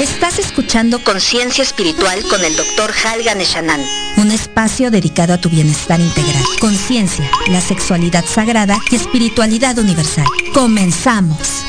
[0.00, 2.92] Estás escuchando Conciencia Espiritual con el Dr.
[3.04, 3.80] Halgan Eshanan
[4.16, 10.26] un espacio dedicado a tu bienestar integral, conciencia, la sexualidad sagrada y espiritualidad universal.
[10.54, 11.64] Comenzamos.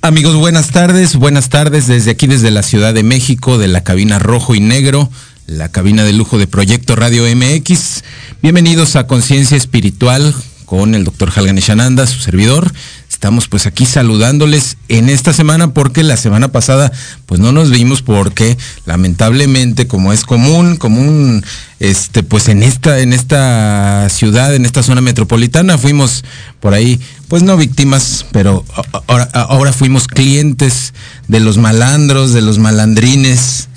[0.00, 4.20] Amigos, buenas tardes, buenas tardes desde aquí, desde la Ciudad de México, de la cabina
[4.20, 5.10] rojo y negro,
[5.46, 8.04] la cabina de lujo de Proyecto Radio MX.
[8.40, 10.32] Bienvenidos a Conciencia Espiritual
[10.66, 12.72] con el doctor Halgan Shananda, su servidor.
[13.18, 16.92] Estamos pues aquí saludándoles en esta semana porque la semana pasada
[17.26, 18.56] pues no nos vimos porque
[18.86, 21.44] lamentablemente como es común, común
[21.80, 26.24] este pues en esta en esta ciudad, en esta zona metropolitana fuimos
[26.60, 28.64] por ahí pues no víctimas, pero
[29.08, 30.94] ahora, fuimos clientes
[31.26, 33.68] de los malandros, de los malandrines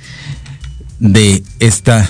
[0.99, 2.07] de esta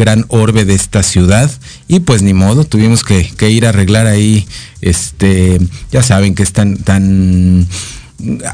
[0.00, 1.50] gran orbe de esta ciudad.
[1.86, 4.46] Y pues ni modo, tuvimos que, ir a arreglar ahí,
[4.80, 5.60] este,
[5.92, 7.68] ya saben que es tan, tan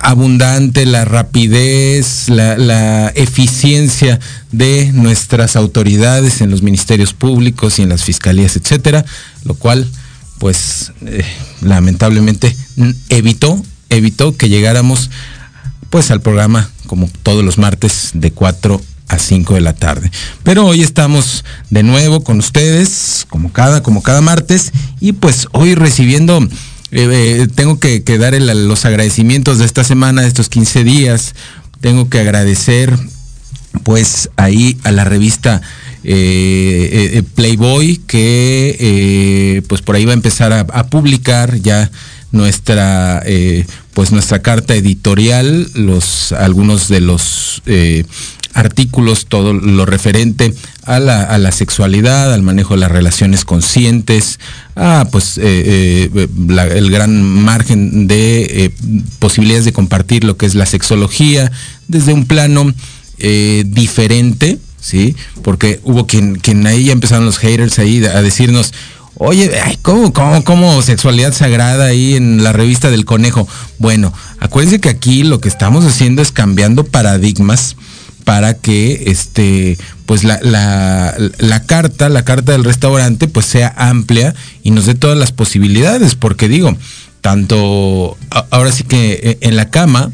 [0.01, 4.21] abundante la rapidez, la, la, eficiencia
[4.53, 9.05] de nuestras autoridades en los ministerios públicos y en las fiscalías, etcétera,
[9.45, 9.89] lo cual
[10.39, 11.25] pues eh,
[11.63, 12.55] lamentablemente
[13.09, 15.11] evitó, evitó que llegáramos
[15.91, 20.11] pues al programa como todos los martes de 4 a 5 de la tarde.
[20.43, 25.75] Pero hoy estamos de nuevo con ustedes, como cada, como cada martes, y pues hoy
[25.75, 26.47] recibiendo
[27.55, 31.35] tengo que, dar los agradecimientos de esta semana, de estos 15 días.
[31.81, 32.97] Tengo que agradecer
[33.83, 35.61] pues ahí a la revista
[36.03, 41.91] Playboy que pues por ahí va a empezar a, a publicar ya
[42.33, 43.23] nuestra
[43.97, 48.05] pues nuestra carta editorial, los algunos de los eh,
[48.57, 50.55] artículos, todo lo referente
[50.85, 54.41] a la, sexualidad, al manejo de las relaciones conscientes,
[54.75, 56.29] a pues eh, eh,
[56.75, 58.73] el gran margen de
[59.19, 61.53] posibilidades de compartir lo que es la sexología
[61.89, 62.73] desde un plano
[63.19, 65.17] diferente, ¿sí?
[65.43, 68.73] Porque hubo quien, quien ahí ya empezaron los haters ahí a decirnos,
[69.19, 69.51] Oye,
[69.81, 70.13] ¿cómo,
[70.45, 73.49] cómo, sexualidad sagrada ahí en la revista del conejo?
[73.79, 77.77] Bueno, acuérdense que aquí lo que estamos haciendo es cambiando paradigmas
[78.27, 84.35] para que este pues la, la, carta, la carta del restaurante, pues sea amplia
[84.65, 86.77] y nos dé todas las posibilidades, porque digo,
[87.21, 88.19] tanto
[88.51, 90.11] ahora sí que eh, en la cama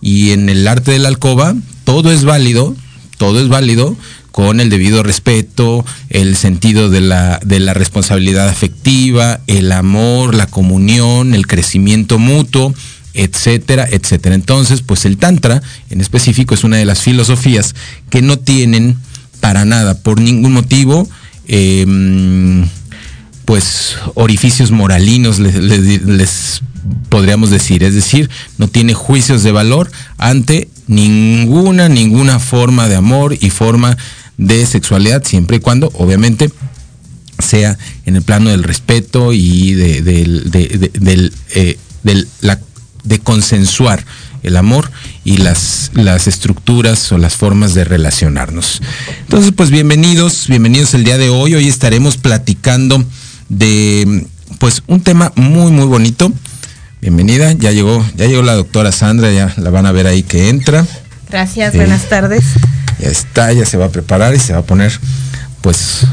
[0.00, 2.76] y en el arte de la alcoba, todo es válido,
[3.18, 3.96] todo es válido,
[4.30, 10.46] con el debido respeto, el sentido de la, de la responsabilidad afectiva, el amor, la
[10.46, 12.72] comunión, el crecimiento mutuo,
[13.16, 14.34] etcétera, etcétera.
[14.34, 17.74] Entonces, pues el Tantra en específico es una de las filosofías
[18.10, 18.96] que no tienen
[19.40, 21.08] para nada, por ningún motivo,
[21.48, 22.66] em,
[23.44, 26.62] pues orificios moralinos les,
[27.08, 28.28] podríamos decir, es decir,
[28.58, 33.96] no tiene juicios de valor ante ninguna, ninguna forma de amor y forma
[34.36, 36.50] de sexualidad, siempre y cuando, obviamente,
[37.38, 40.02] sea en el plano del respeto y de,
[41.54, 41.78] eh,
[42.40, 42.58] la,
[43.06, 44.04] de consensuar
[44.42, 44.90] el amor
[45.24, 48.80] y las, las estructuras o las formas de relacionarnos.
[49.22, 51.54] Entonces, pues bienvenidos, bienvenidos el día de hoy.
[51.54, 53.04] Hoy estaremos platicando
[53.48, 54.26] de
[54.58, 56.32] pues un tema muy muy bonito.
[57.00, 60.48] Bienvenida, ya llegó, ya llegó la doctora Sandra, ya la van a ver ahí que
[60.48, 60.86] entra.
[61.28, 62.44] Gracias, buenas tardes
[62.98, 64.98] ya está, ya se va a preparar y se va a poner
[65.60, 66.06] pues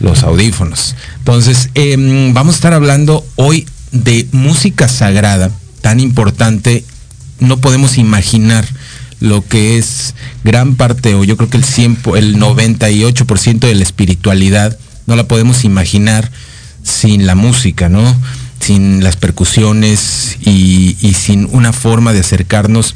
[0.00, 0.94] los audífonos.
[1.18, 5.50] Entonces, em, vamos a estar hablando hoy de música sagrada,
[5.82, 6.84] tan importante,
[7.40, 8.66] no podemos imaginar
[9.20, 13.82] lo que es gran parte, o yo creo que el 100, el 98% de la
[13.82, 16.30] espiritualidad, no la podemos imaginar
[16.82, 18.02] sin la música, ¿no?
[18.60, 22.94] Sin las percusiones y, y sin una forma de acercarnos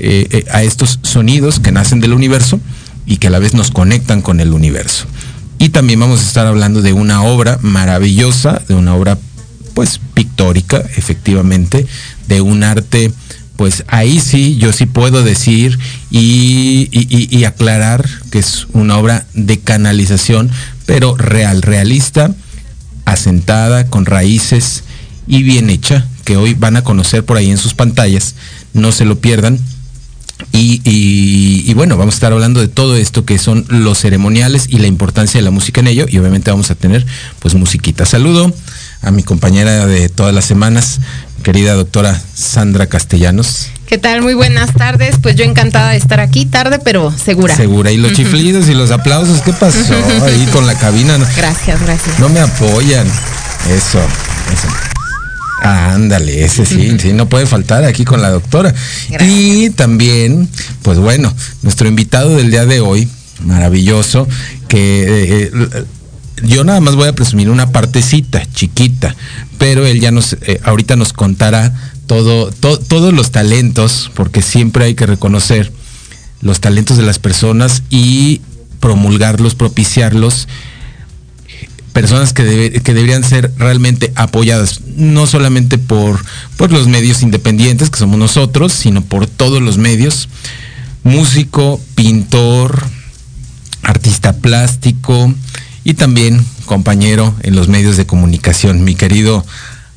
[0.00, 2.60] eh, eh, a estos sonidos que nacen del universo
[3.04, 5.06] y que a la vez nos conectan con el universo.
[5.58, 9.18] Y también vamos a estar hablando de una obra maravillosa, de una obra
[9.74, 10.00] pues
[10.38, 11.86] pictórica, efectivamente,
[12.28, 13.10] de un arte,
[13.56, 15.76] pues ahí sí, yo sí puedo decir
[16.12, 20.48] y, y aclarar que es una obra de canalización,
[20.86, 22.32] pero real, realista,
[23.04, 24.84] asentada, con raíces
[25.26, 28.36] y bien hecha, que hoy van a conocer por ahí en sus pantallas.
[28.74, 29.58] No se lo pierdan.
[30.52, 34.86] Y, bueno, vamos a estar hablando de todo esto que son los ceremoniales y la
[34.86, 36.06] importancia de la música en ello.
[36.08, 37.04] Y obviamente vamos a tener
[37.40, 38.06] pues musiquita.
[38.06, 38.54] Saludo
[39.02, 41.00] a mi compañera de todas las semanas,
[41.42, 43.68] querida doctora Sandra Castellanos.
[43.86, 44.22] ¿Qué tal?
[44.22, 45.16] Muy buenas tardes.
[45.22, 47.56] Pues yo encantada de estar aquí, tarde pero segura.
[47.56, 47.90] Segura.
[47.90, 51.16] Y los chiflidos y los aplausos, ¿qué pasó ahí con la cabina?
[51.36, 52.18] Gracias, gracias.
[52.18, 53.06] No me apoyan.
[53.70, 53.98] Eso,
[54.52, 54.68] eso
[55.62, 58.74] ándale, ese sí, sí, no puede faltar aquí con la doctora.
[59.20, 60.48] Y también,
[60.82, 63.08] pues bueno, nuestro invitado del día de hoy,
[63.44, 64.28] maravilloso,
[64.68, 65.84] que eh, eh,
[66.42, 69.14] yo nada más voy a presumir una partecita chiquita,
[69.58, 71.72] pero él ya nos, eh, ahorita nos contará
[72.06, 75.72] todo, todos los talentos, porque siempre hay que reconocer
[76.40, 78.40] los talentos de las personas y
[78.80, 80.48] promulgarlos, propiciarlos
[81.92, 86.24] personas que, deberían ser realmente apoyadas, no solamente por,
[86.56, 90.28] por los medios independientes, que somos nosotros, sino por todos los medios.
[91.02, 92.84] Músico, pintor,
[93.82, 95.34] artista plástico
[95.88, 98.84] y también compañero en los medios de comunicación.
[98.84, 99.42] Mi querido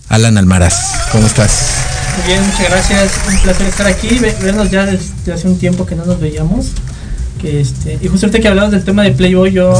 [0.07, 0.73] Alan Almaraz,
[1.11, 1.67] ¿cómo estás?
[2.15, 3.11] Muy bien, muchas gracias.
[3.27, 6.67] Un placer estar aquí, vernos ya desde hace un tiempo que no nos veíamos.
[7.43, 9.73] Este, y justo ahorita que hablamos del tema de Playboy, yo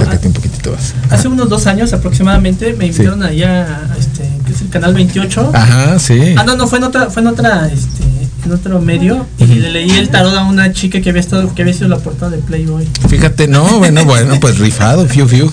[1.09, 3.63] hace unos dos años aproximadamente me invitaron allá
[3.93, 5.51] a este, que es el canal 28.
[5.53, 6.35] Ajá, sí.
[6.35, 8.03] Ah, no, no, fue en otra, fue en otra este,
[8.45, 11.61] en otro medio y le leí el tarot a una chica que había estado que
[11.61, 12.87] había sido la portada de Playboy.
[13.07, 15.49] Fíjate, no, bueno, bueno, pues rifado, fiu fiu.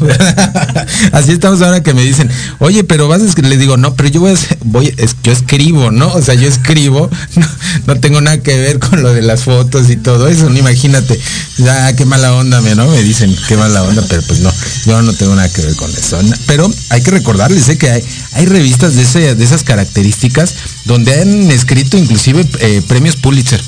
[1.12, 4.21] Así estamos ahora que me dicen, "Oye, pero vas a le digo, "No, pero yo
[4.21, 6.12] voy, a, voy es, yo escribo, ¿no?
[6.12, 7.11] O sea, yo escribo,
[7.87, 11.18] no, tengo nada que ver con lo de las fotos y todo eso, no imagínate.
[11.59, 12.88] Ya qué mala onda, ¿no?
[12.88, 14.52] Me dicen, "Qué mala onda", pero pues no,
[14.87, 16.18] yo no tengo nada que ver con eso.
[16.47, 18.02] Pero hay que recordarles sé que hay
[18.33, 20.54] hay revistas de ese, de esas características
[20.85, 23.61] donde han escrito inclusive eh, premios Pulitzer.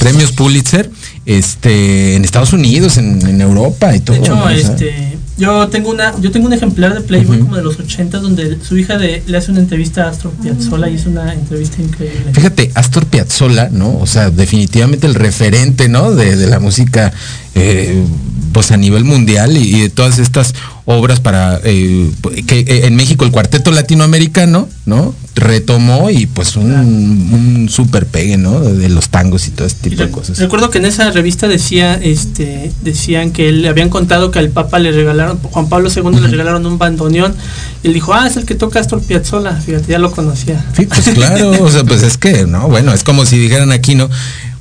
[0.00, 0.90] Premios Pulitzer
[1.26, 4.16] este, en Estados Unidos, en, Europa y todo.
[4.16, 7.78] De hecho, este, yo tengo una, yo tengo un ejemplar de Playboy como de los
[7.78, 11.80] 80 donde su hija le hace una entrevista a Astor Piazzolla y es una entrevista
[11.80, 12.32] increíble.
[12.32, 13.98] Fíjate, Astor Piazzolla, ¿no?
[13.98, 16.12] O sea, definitivamente el referente, ¿no?
[16.14, 17.12] De, la música
[17.54, 18.04] eh,
[18.52, 20.54] pues a nivel mundial y, de todas estas
[20.84, 22.10] obras para eh,
[22.46, 25.14] que eh, en México el cuarteto latinoamericano, ¿no?
[25.34, 28.60] Retomó y pues un, un super pegue, ¿no?
[28.60, 30.38] De, los tangos y todo este tipo de cosas.
[30.38, 34.78] Recuerdo que en esa revista decía, este, decían que le habían contado que al Papa
[34.78, 37.34] le regalaron, Juan Pablo II le regalaron un bandoneón
[37.82, 40.64] y él dijo, ah, es el que toca Astor Piazzolla, fíjate, ya lo conocía.
[40.76, 43.94] Sí, pues claro, o sea, pues es que, no, bueno, es como si dijeran aquí,
[43.94, 44.10] ¿no?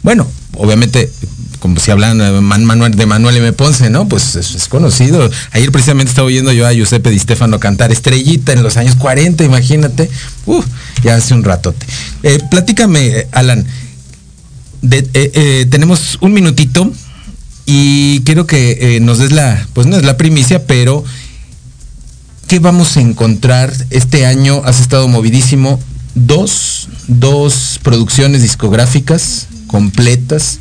[0.03, 1.11] Bueno, obviamente
[1.61, 3.53] como si hablan Manuel, de Manuel M.
[3.53, 4.09] Ponce, ¿no?
[4.09, 5.29] Pues es, conocido.
[5.51, 9.43] Ayer precisamente estaba oyendo yo a Giuseppe Di Stefano cantar Estrellita en los años 40,
[9.43, 10.09] imagínate.
[10.47, 10.63] Uh,
[11.03, 11.85] ya hace un ratote.
[12.23, 13.63] Eh, platícame, Alan.
[14.91, 16.91] Eh, eh, tenemos un minutito
[17.67, 21.03] y quiero que nos des la, pues no es la primicia, pero
[22.47, 24.63] ¿qué vamos a encontrar este año?
[24.65, 25.79] Has estado movidísimo.
[26.15, 30.59] Dos, dos producciones discográficas completas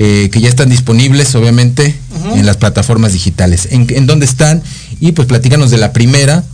[0.00, 1.92] eh, que ya están disponibles, obviamente,
[2.36, 3.66] en las plataformas digitales.
[3.72, 4.62] ¿En, dónde están?
[5.00, 6.44] Y pues platícanos de la primera.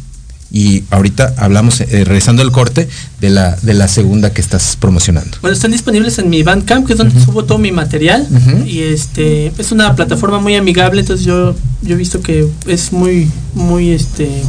[0.50, 2.88] Y ahorita hablamos, eh, regresando al corte,
[3.20, 5.36] de la, de la segunda que estás promocionando.
[5.42, 8.26] Bueno, están disponibles en mi Bandcamp, que es donde subo todo mi material.
[8.66, 13.28] Y este es una plataforma muy amigable, entonces yo, yo he visto que es muy,
[13.52, 14.42] muy este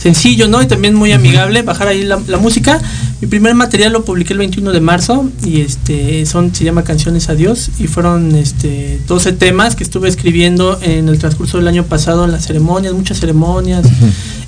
[0.00, 0.62] sencillo, ¿no?
[0.62, 2.80] Y también muy amigable, bajar ahí la, música.
[3.20, 7.28] Mi primer material lo publiqué el 21 de marzo y este son se llama Canciones
[7.28, 11.84] a Dios y fueron este 12 temas que estuve escribiendo en el transcurso del año
[11.84, 13.84] pasado en las ceremonias, muchas ceremonias.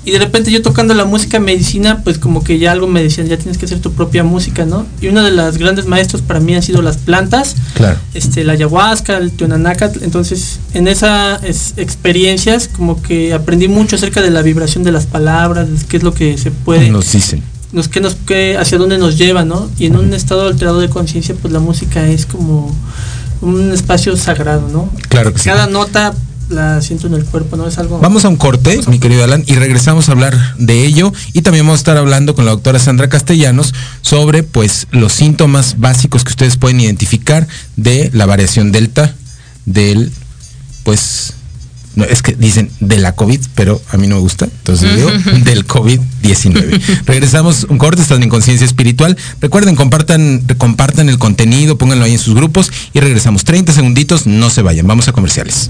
[0.05, 3.27] Y de repente yo tocando la música medicina, pues como que ya algo me decían,
[3.27, 4.85] ya tienes que hacer tu propia música, ¿no?
[4.99, 7.97] Y uno de los grandes maestros para mí han sido las plantas, claro.
[8.13, 10.01] este, la ayahuasca, el tionanacat.
[10.01, 11.41] Entonces, en esas
[11.77, 16.13] experiencias como que aprendí mucho acerca de la vibración de las palabras, qué es lo
[16.13, 16.89] que se puede...
[16.89, 17.41] Nos dicen.
[17.71, 19.69] Nos, qué nos, qué, hacia dónde nos lleva, ¿no?
[19.79, 22.75] Y en un estado alterado de conciencia, pues la música es como
[23.41, 24.89] un espacio sagrado, ¿no?
[25.09, 25.45] Claro que sí.
[25.45, 26.13] Cada nota
[26.53, 27.67] la siento en el cuerpo, ¿no?
[27.67, 27.99] Es algo...
[27.99, 31.11] Vamos a un corte, mi querido Alan, y regresamos a hablar de ello.
[31.33, 35.79] Y también vamos a estar hablando con la doctora Sandra Castellanos sobre, pues, los síntomas
[35.79, 39.13] básicos que ustedes pueden identificar de la variación delta
[39.65, 40.11] del,
[40.83, 41.33] pues,
[41.95, 45.11] no, es que dicen de la COVID, pero a mí no me gusta, entonces digo
[45.43, 47.03] del COVID-19.
[47.05, 49.15] Regresamos un corte, están en conciencia espiritual.
[49.41, 54.49] Recuerden, compartan, compartan el contenido, pónganlo ahí en sus grupos y regresamos 30 segunditos, no
[54.49, 55.69] se vayan, vamos a comerciales.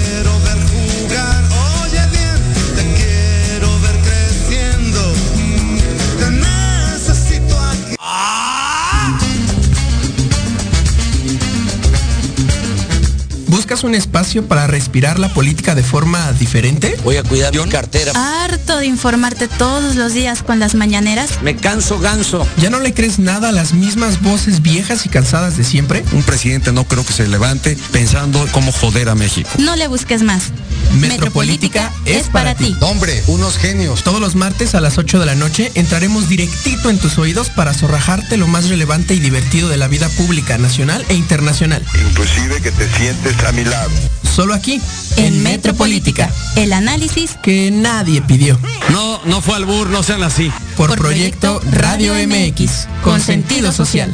[13.71, 16.97] ¿Buscas un espacio para respirar la política de forma diferente?
[17.05, 18.11] Voy a cuidar mi cartera.
[18.43, 21.41] Harto de informarte todos los días con las mañaneras.
[21.41, 22.45] Me canso ganso.
[22.57, 26.03] ¿Ya no le crees nada a las mismas voces viejas y cansadas de siempre?
[26.11, 29.49] Un presidente no creo que se levante pensando cómo joder a México.
[29.57, 30.51] No le busques más.
[30.93, 32.75] Metropolítica, es para ti.
[32.81, 34.03] Hombre, unos genios.
[34.03, 37.73] Todos los martes a las 8 de la noche entraremos directito en tus oídos para
[37.73, 41.83] zorrajarte lo más relevante y divertido de la vida pública nacional e internacional.
[42.09, 43.91] Inclusive que te sientes a mi lado.
[44.23, 44.81] Solo aquí,
[45.17, 48.57] en Metropolítica, el análisis que nadie pidió.
[48.89, 50.51] No, no fue al bur, no sean así.
[50.77, 54.13] Por, Por proyecto, proyecto Radio MX, con sentido social.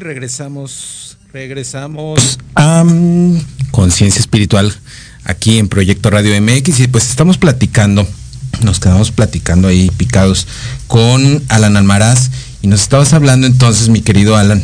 [0.00, 2.84] Regresamos, regresamos a
[3.70, 4.74] Conciencia Espiritual
[5.24, 8.06] aquí en Proyecto Radio MX y pues estamos platicando,
[8.62, 10.46] nos quedamos platicando ahí picados
[10.86, 12.30] con Alan Almaraz
[12.62, 14.62] y nos estabas hablando entonces, mi querido Alan,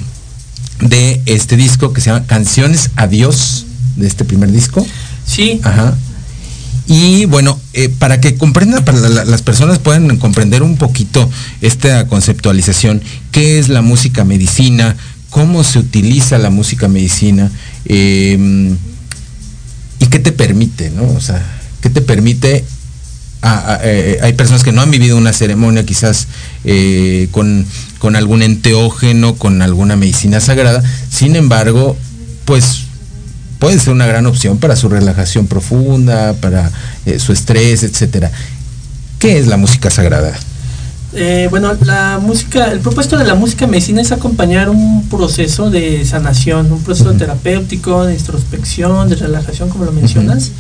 [0.81, 4.87] de este disco que se llama Canciones Adiós, de este primer disco.
[5.27, 5.61] Sí.
[5.63, 5.97] Ajá.
[6.87, 11.29] Y bueno, eh, para que comprendan, para las personas puedan comprender un poquito
[11.61, 14.97] esta conceptualización, qué es la música medicina,
[15.31, 17.51] cómo se utiliza la música medicina
[17.85, 18.77] em,
[20.01, 21.05] y qué te permite, ¿no?
[21.05, 21.45] O sea,
[21.81, 22.65] qué te permite.
[23.83, 26.27] Eh, hay personas que no han vivido una ceremonia quizás
[26.65, 27.67] eh, con,
[28.17, 31.97] algún enteógeno, con alguna medicina sagrada, sin embargo,
[32.45, 32.85] pues
[33.59, 36.71] puede ser una gran opción para su relajación profunda, para
[37.07, 38.31] eh, su estrés, etcétera.
[39.19, 40.39] ¿Qué es la música sagrada?
[41.15, 46.05] Eh, bueno, la música, el propósito de la música medicina es acompañar un proceso de
[46.05, 50.53] sanación, un proceso terapéutico, de introspección, de relajación, como lo mencionas.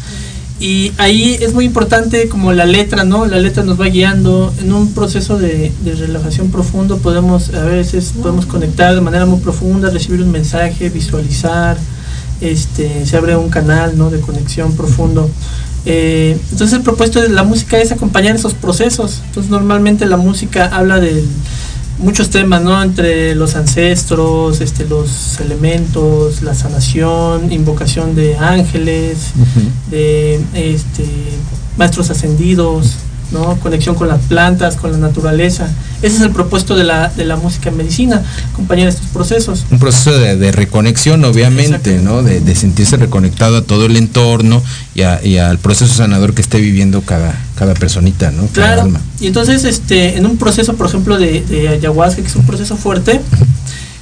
[0.60, 3.26] Y ahí es muy importante como la letra, ¿no?
[3.26, 6.98] La letra nos va guiando en un proceso de, relajación profundo.
[6.98, 11.76] Podemos, a veces podemos conectar de manera muy profunda, recibir un mensaje, visualizar,
[12.40, 14.10] este, se abre un canal, ¿no?
[14.10, 15.30] De conexión profundo.
[15.90, 19.22] Eh, entonces el propuesto de la música es acompañar esos procesos.
[19.26, 21.24] Entonces normalmente la música habla de
[21.98, 22.82] muchos temas, ¿no?
[22.82, 29.30] Entre los ancestros, este, los elementos, la sanación, invocación de ángeles,
[29.90, 31.06] de este,
[31.78, 32.96] maestros ascendidos,
[33.30, 33.56] ¿no?
[33.60, 35.68] Conexión con las plantas, con la naturaleza.
[36.00, 39.64] Ese es el propósito de la, de la música medicina, acompañar estos procesos.
[39.70, 42.22] Un proceso de, reconexión, obviamente, ¿no?
[42.22, 44.62] De, sentirse reconectado a todo el entorno
[44.94, 48.46] y, al proceso sanador que esté viviendo cada, cada personita, ¿no?
[48.46, 48.90] claro.
[49.20, 52.76] Y entonces, este, en un proceso, por ejemplo, de, de ayahuasca, que es un proceso
[52.76, 53.20] fuerte,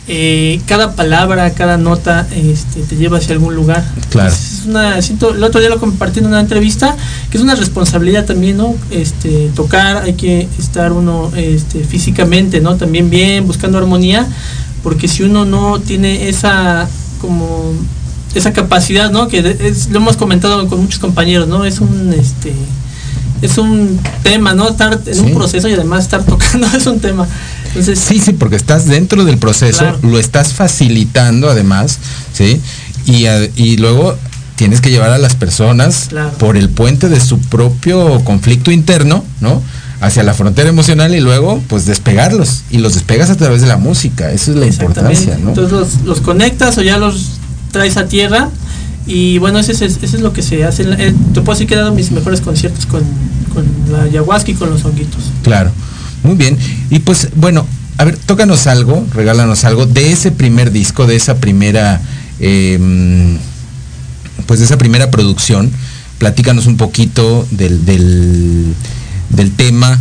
[0.09, 3.85] eh, cada palabra, cada nota este, te lleva hacia algún lugar.
[4.11, 4.33] Claro.
[4.33, 6.97] Es una, siento, el otro día lo compartí en una entrevista,
[7.29, 8.77] que es una responsabilidad también, ¿no?
[8.91, 12.77] Este, tocar, hay que estar uno este, físicamente, ¿no?
[12.77, 14.27] También bien, buscando armonía,
[14.85, 16.89] porque si uno no tiene esa
[17.21, 17.73] como
[18.35, 19.27] esa capacidad, ¿no?
[19.27, 19.43] Que
[19.91, 21.65] lo hemos comentado con muchos compañeros, ¿no?
[21.65, 22.53] Es un este
[23.43, 24.69] es un tema, ¿no?
[24.69, 27.27] Estar en un proceso y además estar tocando es un tema
[27.75, 31.99] sí, sí, porque estás dentro del proceso, lo estás facilitando además,
[32.33, 32.61] ¿sí?
[33.07, 34.17] Y, luego
[34.57, 39.63] tienes que llevar a las personas por el puente de su propio conflicto interno, ¿no?
[40.01, 42.63] Hacia la frontera emocional y luego, pues despegarlos.
[42.71, 44.31] Y los despegas a través de la música.
[44.31, 45.51] Esa es la importancia, ¿no?
[45.51, 47.39] Entonces los, conectas o ya los
[47.73, 48.51] traes a tierra.
[49.07, 50.83] Y bueno, eso es, es lo que se hace.
[50.83, 53.05] Eh, te puedo decir que he dado mis mejores conciertos con,
[53.55, 55.23] con la ayahuasca y con los honguitos.
[55.43, 55.71] Claro.
[56.27, 56.59] Muy bien.
[56.91, 57.65] Y pues bueno,
[57.99, 62.01] a ver, tócanos algo, regálanos algo de ese primer disco, de esa primera,
[62.41, 63.39] em,
[64.47, 65.71] pues de esa primera producción.
[66.19, 68.75] Platícanos un poquito del, del,
[69.57, 69.99] tema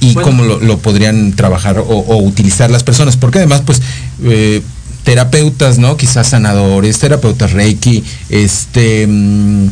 [0.00, 3.80] y cómo lo, podrían trabajar o, utilizar las personas, porque además, pues,
[4.24, 4.62] eh,
[5.04, 5.96] terapeutas, ¿no?
[5.96, 9.68] Quizás sanadores, terapeutas Reiki, este, mm,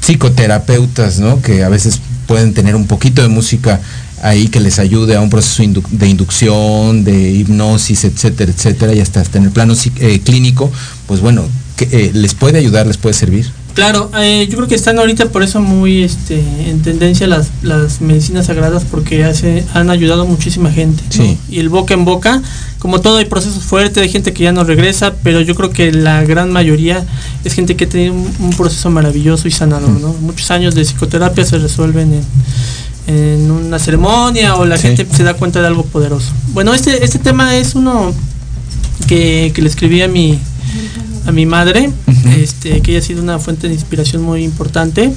[0.00, 1.42] psicoterapeutas, ¿no?
[1.42, 3.80] Que a veces pueden tener un poquito de música
[4.22, 9.24] ahí que les ayude a un proceso de inducción, de hipnosis, etcétera, etcétera, y hasta,
[9.38, 10.70] en el plano eh, clínico,
[11.06, 11.44] pues bueno,
[11.76, 13.50] que, eh, les puede ayudar, les puede servir.
[13.72, 18.00] Claro, eh, yo creo que están ahorita por eso muy este, en tendencia las, las
[18.00, 21.02] medicinas sagradas porque hace, han ayudado a muchísima gente.
[21.48, 22.42] Y el boca en boca,
[22.78, 25.92] como todo hay procesos fuertes, hay gente que ya no regresa, pero yo creo que
[25.92, 27.04] la gran mayoría
[27.44, 29.90] es gente que tiene un, proceso maravilloso y sanador.
[29.90, 30.12] ¿no?
[30.20, 32.22] Muchos años de psicoterapia se resuelven
[33.06, 36.30] en, una ceremonia o la gente se da cuenta de algo poderoso.
[36.48, 38.14] Bueno, este, este tema es uno
[39.06, 40.38] que, que le escribí a mi
[41.28, 41.90] a mi madre,
[42.38, 45.12] este, que ella ha sido una fuente de inspiración muy importante.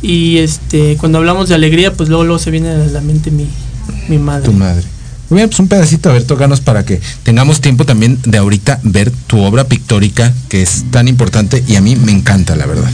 [0.00, 3.46] Y este, cuando hablamos de alegría, pues luego, luego se viene a la mente mi,
[4.08, 4.46] mi madre.
[4.46, 4.84] Tu madre.
[5.32, 8.80] Muy bien, pues un pedacito, a ver, tócanos para que tengamos tiempo también de ahorita
[8.82, 12.90] ver tu obra pictórica, que es tan importante y a mí me encanta, la verdad.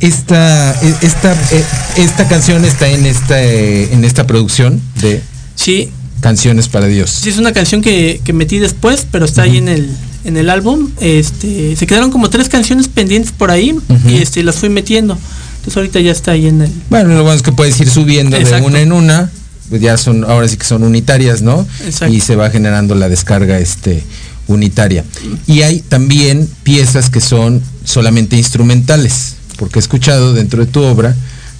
[0.00, 1.64] Esta, esta, esta, eh,
[1.96, 5.22] esta canción está en esta, en esta producción de
[5.54, 5.90] sí.
[6.20, 7.10] Canciones para Dios.
[7.10, 9.88] Sí, es una canción que, metí después, pero está ahí en el,
[10.24, 10.90] en el álbum.
[11.00, 15.16] Este, se quedaron como tres canciones pendientes por ahí y este, las fui metiendo.
[15.58, 16.72] Entonces ahorita ya está ahí en el.
[16.90, 19.30] Bueno, lo bueno es que puedes ir subiendo de una en una.
[19.68, 21.64] Pues ya son, ahora sí que son unitarias, ¿no?
[22.10, 24.02] Y se va generando la descarga este
[24.48, 25.04] unitaria.
[25.46, 31.14] Y hay también piezas que son solamente instrumentales porque he escuchado dentro de tu obra,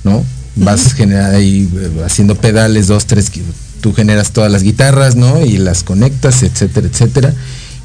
[0.05, 0.25] ¿no?
[0.57, 3.31] Vas ahí eh, haciendo pedales, dos, tres,
[3.81, 5.45] tú generas todas las guitarras, ¿no?
[5.45, 7.35] Y las conectas, etcétera, etcétera.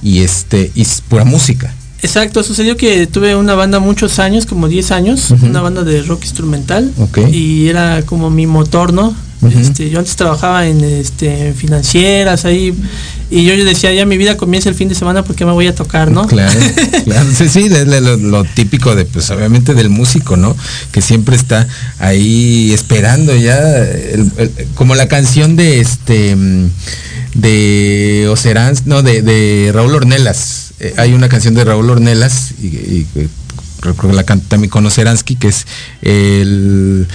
[0.01, 1.73] Y este, y es pura música.
[2.01, 6.23] Exacto, sucedió que tuve una banda muchos años, como 10 años, una banda de rock
[6.23, 6.91] instrumental.
[7.31, 9.15] Y era como mi motor, ¿no?
[9.49, 12.73] Este, yo antes trabajaba en este, financieras ahí
[13.29, 15.73] y yo, decía, ya mi vida comienza el fin de semana porque me voy a
[15.73, 16.27] tocar, ¿no?
[16.27, 16.59] Claro,
[17.03, 17.29] claro.
[17.35, 20.55] Sí, sí, es lo, típico de, pues obviamente del músico, ¿no?
[20.91, 21.67] Que siempre está
[21.99, 23.59] ahí esperando ya,
[24.75, 26.35] como la canción de este,
[27.33, 30.73] de Ocerán, no, de, Raúl Ornelas.
[30.79, 33.07] Eh, hay una canción de Raúl Ornelas y,
[33.79, 35.65] creo que la canta también con Oceransky, que es
[36.01, 37.07] el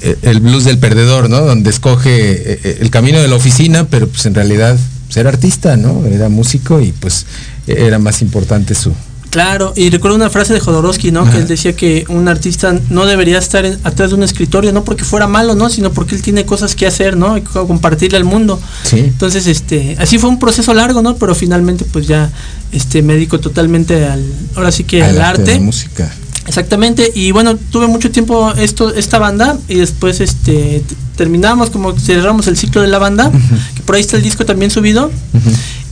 [0.00, 1.40] el blues del perdedor, ¿no?
[1.40, 4.76] Donde escoge eh, eh, el camino de la oficina, pero pues en realidad
[5.08, 6.04] ser pues, artista, ¿no?
[6.06, 7.26] Era músico y pues
[7.66, 8.92] era más importante su...
[9.30, 11.30] Claro, y recuerdo una frase de Jodorowsky, ¿no?
[11.30, 15.04] Que él decía que un artista no debería estar atrás de un escritorio, no porque
[15.04, 15.68] fuera malo, ¿no?
[15.68, 17.36] Sino porque él tiene cosas que hacer, ¿no?
[17.36, 18.58] Y compartirle al mundo.
[18.84, 19.00] Sí.
[19.00, 21.16] Entonces, este, así fue un proceso largo, ¿no?
[21.16, 22.30] Pero finalmente, pues ya,
[22.72, 24.24] este, me dedico totalmente al,
[24.56, 25.42] ahora sí que al, arte.
[25.42, 25.60] arte.
[25.60, 26.10] música.
[26.48, 30.82] Exactamente, y bueno, tuve mucho tiempo esto, esta banda y después este
[31.14, 33.30] terminamos como cerramos el ciclo de la banda,
[33.76, 35.10] que por ahí está el disco también subido,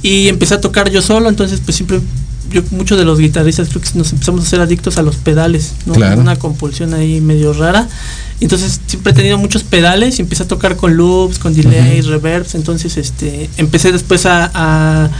[0.02, 2.00] y empecé a tocar yo solo, entonces pues siempre
[2.50, 5.74] yo muchos de los guitarristas creo que nos empezamos a hacer adictos a los pedales,
[5.86, 5.94] ¿no?
[5.94, 7.88] Una compulsión ahí medio rara.
[8.38, 12.54] Entonces siempre he tenido muchos pedales y empecé a tocar con loops, con delays, reverbs.
[12.54, 15.10] Entonces este empecé después a,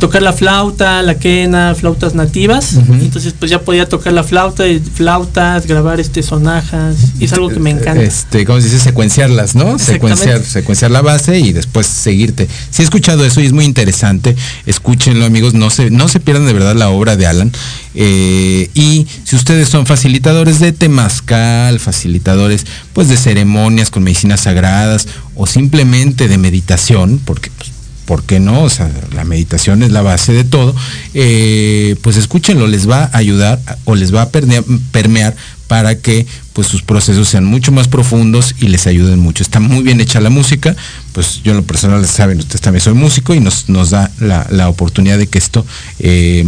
[0.00, 2.74] tocar la flauta, la quena, flautas nativas.
[2.74, 6.96] entonces pues ya podía tocar la flauta y flautas, grabar este sonajas.
[7.20, 8.02] Y es algo que me encanta.
[8.02, 9.78] Este, como se dice, secuenciarlas, ¿no?
[9.78, 12.48] Secuenciar, secuenciar la base y después seguirte.
[12.70, 16.46] Si he escuchado eso y es muy interesante, escúchenlo amigos, no se, no se pierdan
[16.46, 17.52] de verdad la obra de Alan.
[17.94, 25.08] Eh, y si ustedes son facilitadores de temazcal, facilitadores pues de ceremonias con medicinas sagradas
[25.34, 27.70] o simplemente de meditación, porque pues,
[28.06, 28.62] ¿por qué no?
[28.62, 30.74] O sea, la meditación es la base de todo,
[31.14, 35.34] eh, pues escúchenlo, les va a ayudar o les va a permear
[35.72, 39.42] para que pues sus procesos sean mucho más profundos y les ayuden mucho.
[39.42, 40.76] Está muy bien hecha la música,
[41.12, 44.68] pues yo en lo personal saben, ustedes también soy músico y nos, nos da la,
[44.68, 45.64] oportunidad de que esto
[45.98, 46.44] eh,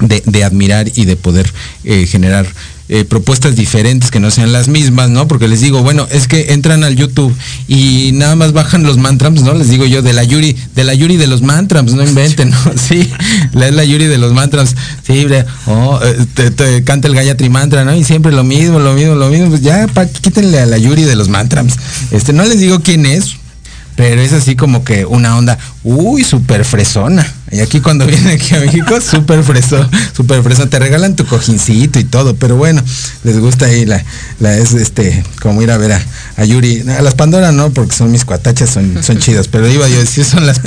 [0.00, 1.52] de, admirar y de poder
[1.84, 2.46] eh, generar
[2.90, 5.28] eh, propuestas diferentes que no sean las mismas, ¿no?
[5.28, 7.34] Porque les digo, bueno, es que entran al YouTube
[7.68, 9.52] y nada más bajan los mantras, ¿no?
[9.54, 12.56] Les digo yo, de la Yuri, de la Yuri de los mantras, no inventen, ¿no?
[12.76, 13.10] Sí,
[13.52, 14.74] la es la Yuri de los mantras,
[15.06, 15.26] sí,
[15.66, 17.94] oh, eh, te, canta el Gayatri Mantra, ¿no?
[17.94, 19.86] Y siempre lo mismo, lo mismo, lo mismo, pues ya,
[20.22, 21.66] quítenle a la Yuri de los mantras.
[22.10, 23.36] Este, no les digo quién es,
[23.96, 27.26] pero es así como que una onda, uy, súper fresona.
[27.50, 30.68] Y aquí cuando viene aquí a México, súper freso, súper freso.
[30.68, 32.82] Te regalan tu cojincito y todo, pero bueno,
[33.24, 34.04] les gusta ahí la,
[34.38, 35.92] la es este, como ir a ver
[36.36, 36.84] a, Yuri.
[36.90, 40.26] A las Pandora no, porque son mis cuatachas, son, son chidas, pero iba yo decir
[40.26, 40.60] son las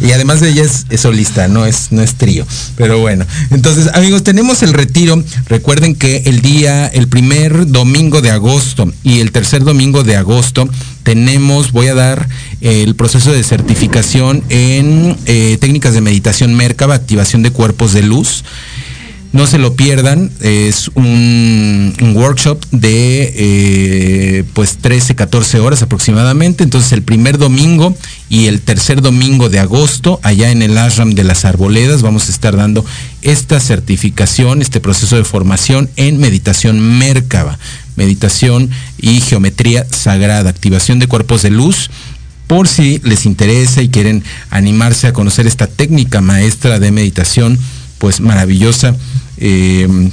[0.00, 2.44] y además de ella es, solista, no es, no es trío.
[2.76, 5.22] Pero bueno, entonces amigos, tenemos el retiro.
[5.46, 10.68] Recuerden que el día, el primer domingo de agosto y el tercer domingo de agosto
[11.02, 12.28] tenemos, voy a dar
[12.60, 18.44] el proceso de certificación en eh, técnicas de meditación Merkaba, activación de cuerpos de luz.
[19.32, 26.64] No se lo pierdan, es un, workshop de eh, pues 13, 14 horas aproximadamente.
[26.64, 27.94] Entonces el primer domingo
[28.28, 32.32] y el tercer domingo de agosto, allá en el ashram de las arboledas, vamos a
[32.32, 32.84] estar dando
[33.22, 37.56] esta certificación, este proceso de formación en meditación Merkaba,
[37.94, 38.68] meditación
[38.98, 41.88] y geometría sagrada, activación de cuerpos de luz
[42.50, 47.56] por si les interesa y quieren animarse a conocer esta técnica maestra de meditación,
[47.98, 48.96] pues maravillosa.
[49.38, 50.10] Eh,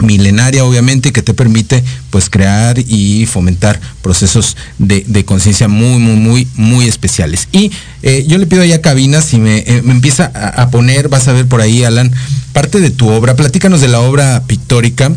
[0.00, 6.48] milenaria obviamente que te permite pues crear y fomentar procesos de, conciencia muy muy muy
[6.54, 11.08] muy especiales y eh, yo le pido ya Cabina si me, eh, empieza a, poner
[11.08, 12.12] vas a ver por ahí Alan
[12.52, 15.10] parte de tu obra platícanos de la obra pictórica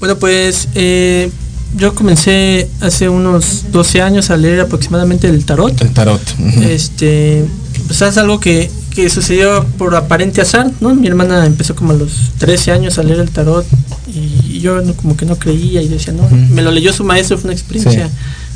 [0.00, 0.68] bueno pues
[1.76, 5.80] yo comencé hace unos 12 años a leer aproximadamente el tarot.
[5.80, 6.22] El tarot.
[6.62, 7.44] Este,
[7.86, 8.70] pues es algo que,
[9.10, 10.94] sucedió por aparente azar, ¿no?
[10.94, 13.66] Mi hermana empezó como a los 13 años a leer el tarot
[14.06, 17.50] y, yo como que no creía y decía, no, me lo leyó su maestro, fue
[17.50, 18.10] una experiencia.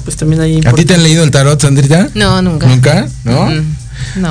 [0.05, 0.61] Pues también ahí.
[0.65, 2.09] ¿A ti te han leído el tarot, Sandrita?
[2.15, 2.67] No, nunca.
[2.67, 3.09] ¿Nunca?
[3.25, 3.51] ¿No?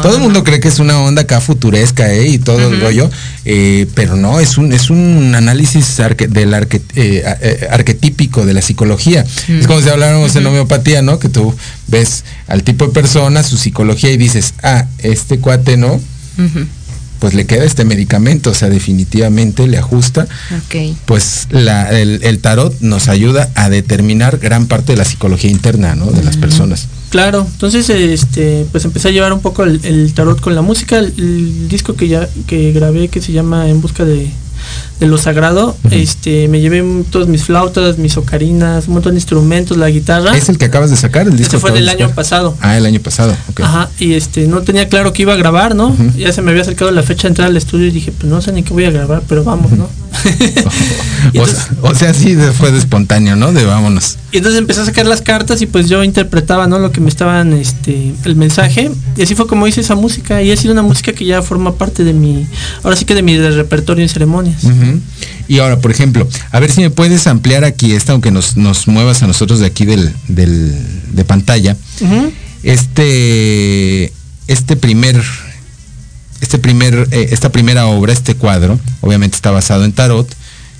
[0.01, 2.27] Todo el mundo cree que es una onda acá futuresca ¿eh?
[2.27, 3.09] y todo el rollo,
[3.45, 5.97] eh, pero no, es un, es un análisis
[6.29, 9.25] del arque, eh, eh, arquetípico de la psicología.
[9.47, 11.19] Es como si habláramos en homeopatía, ¿no?
[11.19, 11.55] Que tú
[11.87, 15.99] ves al tipo de persona, su psicología y dices, ah, este cuate no.
[17.19, 20.27] pues le queda este medicamento, o sea, definitivamente le ajusta.
[21.05, 26.05] Pues el, el, tarot nos ayuda a determinar gran parte de la psicología interna, ¿no?
[26.11, 26.87] De las personas.
[27.09, 31.67] Claro, entonces este pues empecé a llevar un poco el, tarot con la música, el,
[31.67, 34.29] disco que ya que grabé que se llama En busca de,
[34.99, 39.77] de lo sagrado, este, me llevé todas mis flautas, mis ocarinas, un montón de instrumentos,
[39.77, 40.35] la guitarra.
[40.35, 41.55] ¿Es el que acabas de sacar el disco?
[41.55, 42.57] Este fue del año pasado.
[42.59, 45.95] Ah, el año pasado, Ajá, y este, no tenía claro que iba a grabar, ¿no?
[46.17, 48.41] Ya se me había acercado la fecha de entrar al estudio y dije, pues no
[48.41, 49.87] sé ni qué voy a grabar, pero vamos, ¿no?
[51.83, 53.53] o, sea, sí fue de espontáneo, ¿no?
[53.53, 54.17] De vámonos.
[54.31, 56.79] Y entonces empecé a sacar las cartas y pues yo interpretaba, ¿no?
[56.79, 58.91] Lo que me estaban, este, el mensaje.
[59.15, 60.41] Y así fue como hice esa música.
[60.41, 62.47] Y ha sido una música que ya forma parte de mi,
[62.83, 64.09] ahora sí que de mi repertorio en
[65.47, 68.55] Y ahora, por ejemplo, a ver si me puedes ampliar aquí esta, aunque nos,
[68.87, 71.75] muevas a nosotros de aquí del, de pantalla.
[72.63, 74.11] Este,
[74.47, 75.21] este primer,
[76.41, 80.27] este primer, eh, esta primera obra, este cuadro, obviamente está basado en tarot.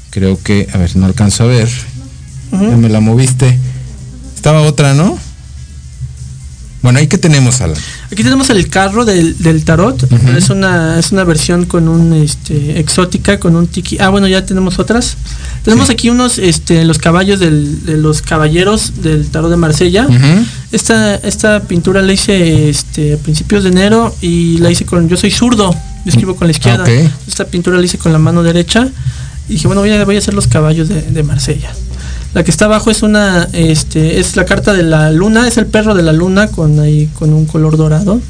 [0.10, 1.69] Creo que, a ver, no alcanzo a ver.
[2.51, 3.58] me la moviste.
[4.36, 5.17] Estaba otra, ¿no?
[6.82, 7.77] Bueno, ahí que tenemos, Alan.
[8.12, 10.08] Aquí tenemos el carro del, tarot.
[10.36, 14.00] Es una es una versión con un este exótica, con un tiki.
[14.00, 15.15] Ah, bueno, ya tenemos otras.
[15.63, 20.08] Tenemos aquí unos este los caballos de los caballeros del tarot de Marsella.
[20.72, 25.15] Esta esta pintura la hice este a principios de enero y la hice con yo
[25.15, 26.86] soy zurdo, yo escribo con la izquierda.
[27.28, 28.89] Esta pintura la hice con la mano derecha
[29.48, 31.72] y dije, bueno, voy a, voy a hacer los caballos de, de Marsella.
[32.34, 35.65] La que está abajo es una, este, es la carta de la luna, es el
[35.65, 38.22] perro de la luna con ahí, con un color dorado.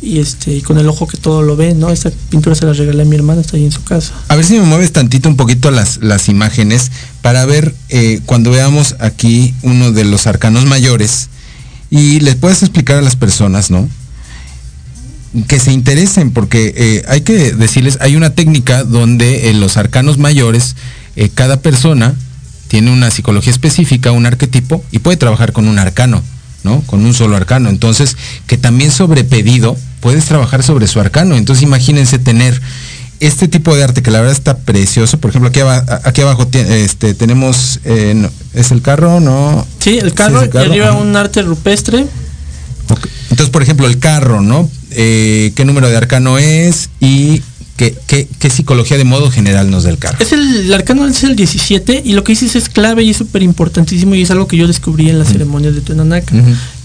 [0.00, 1.90] Y este, y con el ojo que todo lo ve, ¿no?
[1.90, 4.14] Esta pintura se la regalé a mi hermana, está ahí en su casa.
[4.28, 8.52] A ver si me mueves tantito un poquito las, las imágenes para ver eh, cuando
[8.52, 11.28] veamos aquí uno de los arcanos mayores
[11.90, 13.88] y les puedes explicar a las personas, ¿no?
[15.46, 20.18] que se interesen, porque eh, hay que decirles, hay una técnica donde en los arcanos
[20.18, 20.74] mayores,
[21.16, 22.14] eh, cada persona
[22.68, 26.22] tiene una psicología específica, un arquetipo, y puede trabajar con un arcano,
[26.62, 26.82] ¿no?
[26.82, 27.70] Con un solo arcano.
[27.70, 31.36] Entonces, que también sobre pedido puedes trabajar sobre su arcano.
[31.36, 32.60] Entonces, imagínense tener
[33.20, 35.60] este tipo de arte que la verdad está precioso, por ejemplo, aquí,
[36.04, 39.66] aquí abajo este, tenemos, eh, ¿es el carro no?
[39.80, 42.06] Sí, el carro, y arriba un arte rupestre.
[43.30, 44.70] Entonces, por ejemplo, el carro, ¿no?
[44.90, 46.90] Eh, ¿Qué número de arcano es?
[47.00, 47.42] Y
[47.78, 50.18] ¿Qué, psicología de modo general nos da el carro?
[50.18, 53.44] Es el, arcano es el 17 y lo que dices es clave y es súper
[53.44, 56.34] importantísimo y es algo que yo descubrí en las ceremonias de Tenanaca,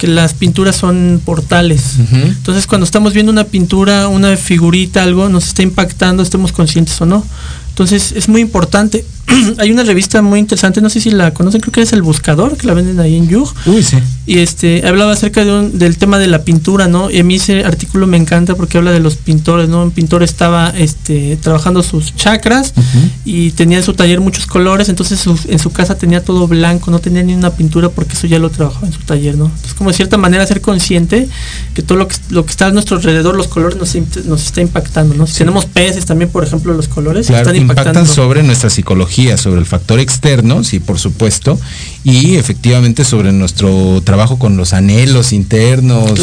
[0.04, 1.96] que las pinturas son portales.
[2.12, 7.06] Entonces cuando estamos viendo una pintura, una figurita, algo, nos está impactando, estemos conscientes o
[7.06, 7.26] no.
[7.74, 9.04] Entonces es muy importante.
[9.58, 12.56] Hay una revista muy interesante, no sé si la conocen, creo que es El Buscador,
[12.56, 13.52] que la venden ahí en Yug.
[13.66, 13.98] Uy, sí.
[14.28, 17.10] Y este, hablaba acerca de un, del tema de la pintura, ¿no?
[17.10, 19.82] Y a mí ese artículo me encanta porque habla de los pintores, ¿no?
[19.82, 22.74] Un pintor estaba este, trabajando sus chakras
[23.26, 27.00] y tenía en su taller muchos colores, entonces en su casa tenía todo blanco, no
[27.00, 29.46] tenía ni una pintura porque eso ya lo trabajaba en su taller, ¿no?
[29.46, 31.28] Entonces como de cierta manera ser consciente
[31.74, 34.62] que todo lo que, lo que está a nuestro alrededor, los colores nos, nos está
[34.62, 35.28] impactando, ¿no?
[35.28, 39.66] Si tenemos peces también, por ejemplo, los colores están impactan sobre nuestra psicología, sobre el
[39.66, 41.60] factor externo, sí, por supuesto,
[42.04, 46.20] y efectivamente sobre nuestro trabajo con los anhelos internos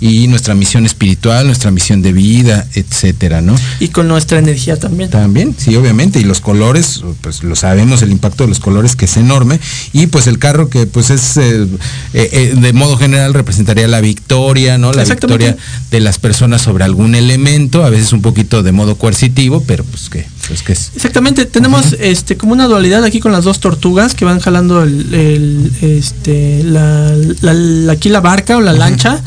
[0.00, 3.54] y nuestra misión espiritual, nuestra misión de vida, etcétera, ¿no?
[3.78, 5.10] Y con nuestra energía también.
[5.10, 9.04] También, sí, obviamente, y los colores, pues lo sabemos, el impacto de los colores que
[9.04, 9.60] es enorme,
[9.92, 11.66] y pues el carro que pues es eh,
[12.14, 14.92] eh, eh, de modo general representaría la victoria, ¿no?
[14.92, 15.56] La victoria
[15.90, 20.08] de las personas sobre algún elemento, a veces un poquito de modo coercitivo, pero pues
[20.08, 20.92] que, pues que es.
[20.94, 25.72] Exactamente, tenemos este como una dualidad aquí con las dos tortugas que van jalando el,
[25.80, 27.14] este la,
[27.90, 29.20] aquí la barca o la lancha.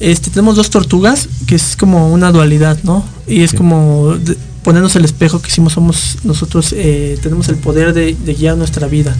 [0.00, 3.04] Este tenemos dos tortugas que es como una dualidad, ¿no?
[3.28, 4.16] Y es como
[4.64, 8.86] ponernos el espejo que hicimos somos nosotros eh, tenemos el poder de, de guiar nuestra
[8.86, 9.16] vida.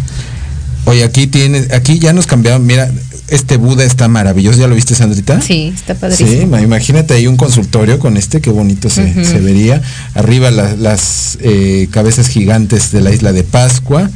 [0.84, 2.90] Oye, aquí tienes, aquí ya nos cambiaron, mira,
[3.32, 5.40] este Buda está maravilloso, ¿ya lo viste, Sandrita?
[5.40, 6.58] Sí, está padrísimo.
[6.58, 9.04] Sí, imagínate ahí un consultorio con este, qué bonito se,
[9.40, 9.80] vería.
[10.14, 14.10] Arriba las eh, cabezas gigantes de la isla de Pascua,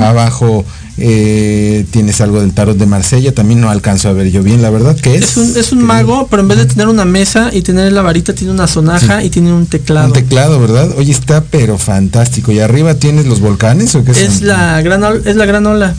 [0.00, 0.64] abajo
[1.00, 4.70] eh, tienes algo del tarot de Marsella, también no alcanzo a ver yo bien, la
[4.70, 5.36] verdad que es.
[5.36, 8.52] Es un, mago, pero en vez de tener una mesa y tener la varita, tiene
[8.52, 10.08] una sonaja y tiene un teclado.
[10.08, 10.90] Un teclado, ¿verdad?
[10.96, 12.52] Oye, está pero fantástico.
[12.52, 14.42] ¿Y arriba tienes los volcanes o qué es?
[14.42, 15.94] La gran, es la gran ola.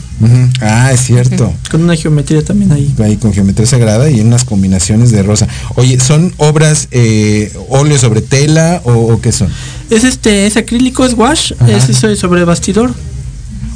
[0.60, 1.52] Ah, es cierto.
[1.70, 2.94] Con una geometría también ahí.
[3.02, 5.48] Ahí con geometría sagrada y unas combinaciones de rosa.
[5.76, 9.48] Oye, ¿son obras eh, óleo sobre tela o, qué son?
[9.88, 12.92] Es este, es acrílico, es wash, es sobre bastidor.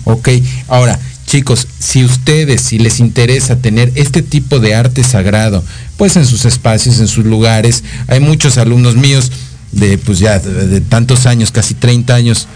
[0.04, 0.28] Ok,
[0.68, 0.98] ahora,
[1.34, 5.64] Chicos, si ustedes, si les interesa tener este tipo de arte sagrado,
[5.96, 9.32] pues en sus espacios, en sus lugares, hay muchos alumnos míos
[9.72, 12.46] de pues ya de, tantos años, casi 30 años,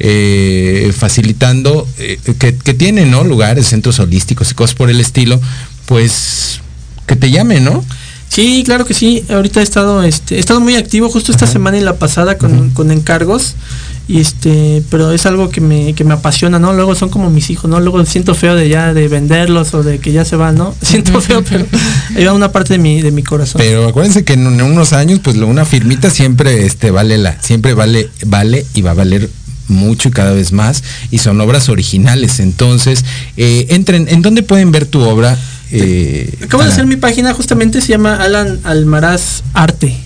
[0.00, 3.24] eh, facilitando, eh, que, tienen, ¿no?
[3.24, 5.40] Lugares, centros holísticos y cosas por el estilo,
[5.86, 6.60] pues
[7.06, 7.82] que te llamen, ¿no?
[8.28, 9.24] Sí, claro que sí.
[9.28, 12.70] Ahorita he estado, este, he estado muy activo justo esta semana y la pasada con,
[12.70, 13.54] con encargos.
[14.08, 17.50] Y este pero es algo que me, que me apasiona no luego son como mis
[17.50, 20.54] hijos no luego siento feo de ya de venderlos o de que ya se van
[20.54, 21.66] no siento feo pero
[22.14, 23.58] ahí va una parte de mi de mi corazón.
[23.58, 28.08] Pero acuérdense que en, unos años pues una firmita siempre este vale la siempre vale
[28.24, 29.28] vale y va a valer
[29.66, 32.38] mucho y cada vez más y son obras originales.
[32.38, 33.04] Entonces
[33.36, 35.36] eh, entren en dónde pueden ver tu obra
[35.72, 39.96] eh, acabo de hacer mi página justamente se llama Alan Almaraz Arte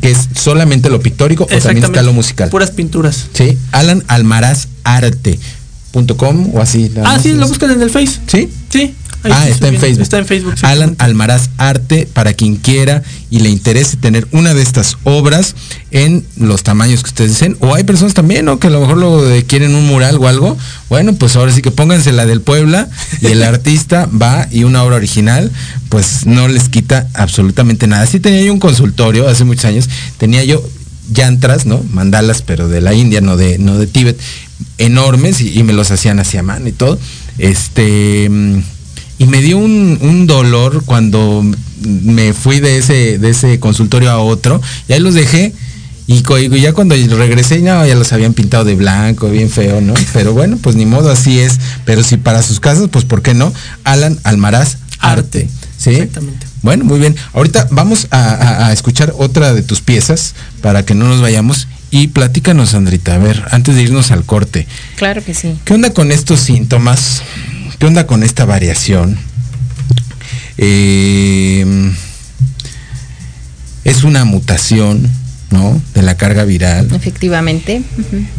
[0.00, 2.48] que es solamente lo pictórico o también está lo musical.
[2.48, 3.26] Puras pinturas.
[3.34, 6.90] Sí, Alan Almaraz Arte.com o así.
[7.04, 8.18] Ah, sí, lo buscan en el Face.
[8.26, 8.50] ¿Sí?
[8.70, 10.02] Sí ah, está en Facebook.
[10.02, 10.54] Está en Facebook.
[10.62, 15.54] Alan Almaraz Arte, para quien quiera y le interese tener una de estas obras
[15.90, 17.56] en los tamaños que ustedes dicen.
[17.60, 18.58] O hay personas también, ¿no?
[18.58, 20.56] Que a lo mejor lo quieren un mural o algo.
[20.88, 22.88] Bueno, pues ahora sí que pónganse la del Puebla
[23.20, 25.50] y el artista va y una obra original,
[25.88, 28.06] pues no les quita absolutamente nada.
[28.06, 30.62] Sí tenía yo un consultorio hace muchos años, tenía yo
[31.12, 31.82] yantras, ¿no?
[31.92, 34.18] Mandalas, pero de la India, no de, no de Tíbet,
[34.78, 36.98] enormes y, y me los hacían hacia mano y todo.
[37.38, 38.28] Este
[39.20, 41.44] y me dio un, dolor cuando
[41.82, 45.52] me fui de ese, de ese consultorio a otro, y ahí los dejé.
[46.06, 46.22] Y,
[46.58, 49.92] ya cuando regresé, ya los habían pintado de blanco, bien feo, ¿no?
[50.14, 51.60] Pero bueno, pues ni modo, así es.
[51.84, 53.52] Pero si para sus casas, pues ¿por qué no?
[53.84, 55.50] Alan Almaraz Arte.
[55.76, 55.90] ¿Sí?
[55.90, 56.46] Exactamente.
[56.62, 57.14] Bueno, muy bien.
[57.34, 61.68] Ahorita vamos a, a, escuchar otra de tus piezas para que no nos vayamos.
[61.90, 64.66] Y platícanos, Andrita, a ver, antes de irnos al corte.
[64.96, 65.58] Claro que sí.
[65.66, 67.22] ¿Qué onda con estos síntomas?
[67.80, 69.16] ¿Qué onda con esta variación?
[70.58, 71.64] Eh,
[73.84, 75.10] es una mutación,
[75.50, 75.80] ¿no?
[75.94, 76.94] De la carga viral.
[76.94, 77.80] Efectivamente.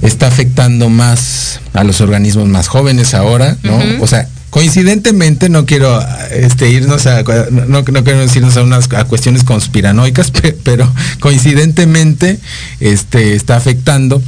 [0.03, 3.79] Está afectando más a los organismos más jóvenes ahora, ¿no?
[3.99, 9.05] O sea, coincidentemente no quiero este irnos a no, no quiero irnos a unas a
[9.05, 10.31] cuestiones conspiranoicas
[10.63, 12.37] pero coincidentemente
[12.79, 14.21] este está afectando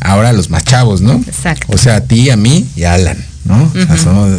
[0.00, 2.94] ahora a los más chavos no exacto o sea a ti a mí y a
[2.94, 3.70] Alan ¿no?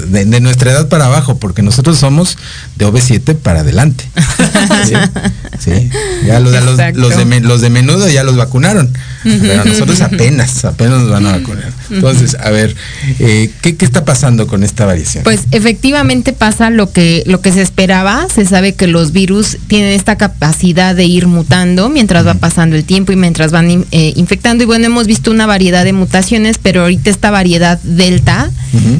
[0.07, 2.37] de, nuestra edad para abajo, porque nosotros somos
[2.77, 4.03] de OV7 para adelante.
[5.59, 5.89] ¿Sí?
[6.25, 6.93] Ya los, de,
[7.41, 8.91] los de menudo ya los vacunaron,
[9.23, 11.71] pero nosotros apenas, apenas nos van a vacunar.
[11.89, 12.75] Entonces, a ver,
[13.19, 15.23] eh, ¿qué, ¿qué, está pasando con esta variación?
[15.23, 18.27] Pues efectivamente pasa lo que, lo que se esperaba.
[18.33, 22.83] Se sabe que los virus tienen esta capacidad de ir mutando mientras va pasando el
[22.83, 24.63] tiempo y mientras van eh, infectando.
[24.63, 28.49] Y bueno, hemos visto una variedad de mutaciones, pero ahorita esta variedad delta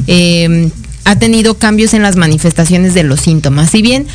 [0.06, 0.70] eh,
[1.04, 3.70] ha tenido cambios en las manifestaciones de los síntomas.
[3.70, 4.06] Si bien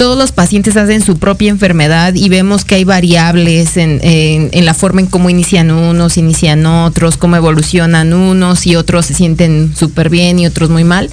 [0.00, 5.02] todos los pacientes hacen su propia enfermedad y vemos que hay variables en, la forma
[5.02, 10.38] en cómo inician unos, inician otros, cómo evolucionan unos y otros se sienten súper bien
[10.38, 11.10] y otros muy mal.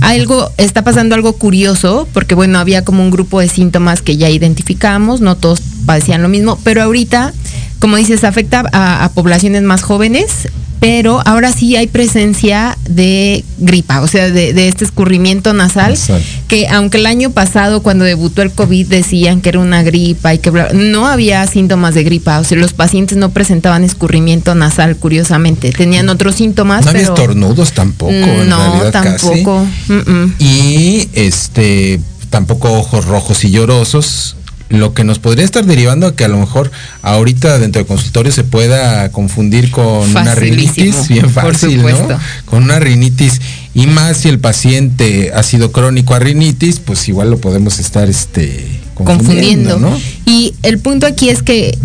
[0.00, 4.30] Algo, está pasando algo curioso, porque bueno, había como un grupo de síntomas que ya
[4.30, 7.34] identificamos, no todos padecían lo mismo, pero ahorita,
[7.78, 10.48] como dices, afecta a poblaciones más jóvenes,
[10.80, 15.96] pero ahora sí hay presencia de gripa, o sea, de, este escurrimiento nasal,
[16.48, 20.38] que aunque el año pasado cuando debutó el COVID decían que era una gripa y
[20.38, 25.70] que no había síntomas de gripa, o sea, los pacientes no presentaban escurrimiento nasal, curiosamente,
[25.70, 26.84] tenían otros síntomas.
[26.84, 28.12] No había estornudos tampoco.
[28.46, 29.66] no, tampoco.
[30.38, 32.00] Y este
[32.30, 34.36] tampoco ojos rojos y llorosos
[34.70, 36.70] lo que nos podría estar derivando a que a lo mejor
[37.02, 42.18] ahorita dentro del consultorio se pueda confundir con una rinitis, bien fácil, ¿no?
[42.44, 43.40] Con una rinitis
[43.74, 48.08] y más si el paciente ha sido crónico a rinitis, pues igual lo podemos estar
[48.08, 49.98] este confundiendo, ¿no?
[50.24, 51.76] Y el punto aquí es que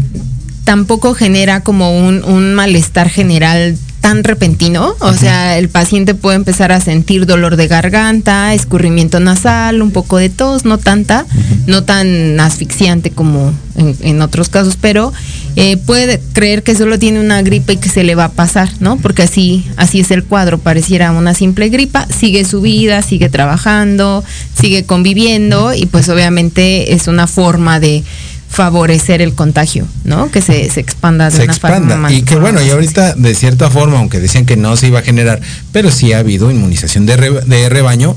[0.63, 6.71] tampoco genera como un, un malestar general tan repentino, o sea, el paciente puede empezar
[6.71, 11.25] a sentir dolor de garganta, escurrimiento nasal, un poco de tos, no tanta,
[11.65, 15.11] no tan asfixiante como en, otros casos, pero
[15.55, 18.69] eh, puede creer que solo tiene una gripe y que se le va a pasar,
[18.79, 18.97] ¿no?
[18.97, 24.23] Porque así, así es el cuadro, pareciera una simple gripa, sigue su vida, sigue trabajando,
[24.53, 28.03] sigue conviviendo y pues obviamente es una forma de
[28.49, 30.31] favorecer el contagio, ¿no?
[30.31, 32.11] Que se, se expanda de se expanda.
[32.11, 35.01] y que bueno, y ahorita de cierta forma, aunque decían que no se iba a
[35.01, 35.41] generar,
[35.71, 38.15] pero sí ha habido inmunización de, de rebaño,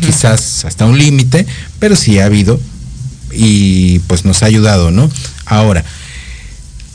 [0.00, 1.46] quizás hasta un límite,
[1.78, 2.58] pero sí ha habido
[3.32, 5.10] y pues nos ha ayudado, ¿no?
[5.46, 5.84] Ahora,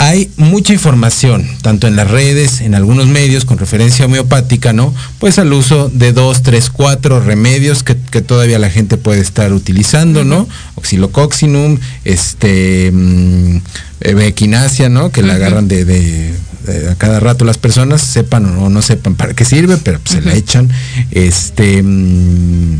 [0.02, 4.95] hay mucha información, tanto en las redes, en algunos medios con referencia homeopática, ¿no?
[5.20, 10.24] Pues al uso de dos, tres, cuatro remedios que, todavía la gente puede estar utilizando,
[10.24, 10.47] ¿no?
[10.76, 13.58] Oxilococcinum, este, mm,
[14.00, 15.12] equinacia, ¿no?
[15.12, 16.34] Que la agarran de,
[16.89, 20.22] a cada rato las personas, sepan o no, sepan para qué sirve, pero pues, se
[20.22, 20.70] la echan.
[21.12, 22.80] Este, mm,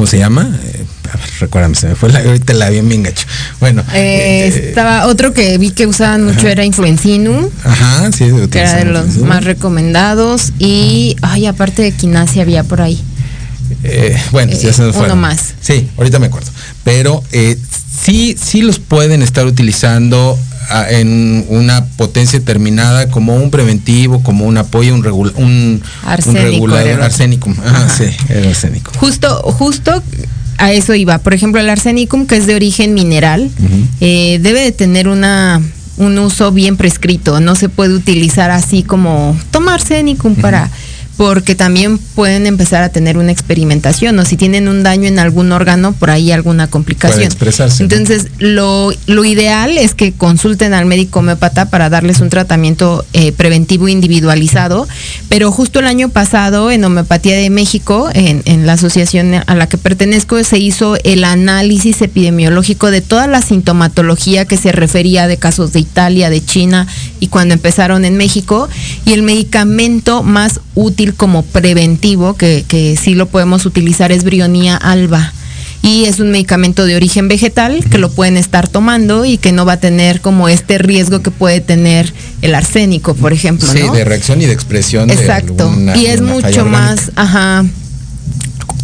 [0.00, 0.58] ¿cómo se llama?
[0.64, 0.86] Eh,
[1.40, 3.26] recuérdame, se me fue la, ahorita la bien bien gacho.
[3.60, 3.82] Bueno.
[3.92, 7.50] Eh, eh, estaba otro que vi que usaban mucho era Influencinum.
[7.62, 10.54] Ajá, sí, que era de los más recomendados.
[10.58, 12.98] Y, ay, aparte de quinasia había por ahí.
[14.32, 15.04] bueno, ya se nos fue.
[15.04, 15.52] Uno más.
[15.60, 16.50] Sí, ahorita me acuerdo.
[16.82, 17.22] Pero
[18.02, 20.38] sí, sí los pueden estar utilizando
[20.90, 25.04] en una potencia determinada como un preventivo, como un apoyo, un,
[25.36, 25.82] un,
[26.34, 27.52] regulador arsénico.
[27.64, 28.92] Ah, sí, el arsénico.
[28.96, 30.02] Justo, justo
[30.58, 31.18] a eso iba.
[31.18, 33.50] Por ejemplo, el arsénico que es de origen mineral,
[34.00, 35.60] eh, debe de tener una
[35.96, 37.40] un uso bien prescrito.
[37.40, 40.70] No se puede utilizar así como toma arsénico para
[41.20, 45.52] porque también pueden empezar a tener una experimentación o si tienen un daño en algún
[45.52, 47.24] órgano, por ahí alguna complicación.
[47.24, 53.32] expresarse, Entonces, lo, ideal es que consulten al médico homeópata para darles un tratamiento eh,
[53.32, 54.88] preventivo individualizado,
[55.28, 59.68] pero justo el año pasado en Homeopatía de México, en, en la asociación a la
[59.68, 65.36] que pertenezco, se hizo el análisis epidemiológico de toda la sintomatología que se refería de
[65.36, 66.86] casos de Italia, de China
[67.20, 68.70] y cuando empezaron en México,
[69.04, 74.76] y el medicamento más útil como preventivo, que, que sí lo podemos utilizar, es brionía
[74.76, 75.32] alba
[75.82, 79.64] y es un medicamento de origen vegetal que lo pueden estar tomando y que no
[79.64, 83.66] va a tener como este riesgo que puede tener el arsénico, por ejemplo.
[83.66, 85.10] Sí, de reacción y de expresión.
[85.10, 85.72] Exacto.
[85.96, 87.64] y es mucho más, ajá,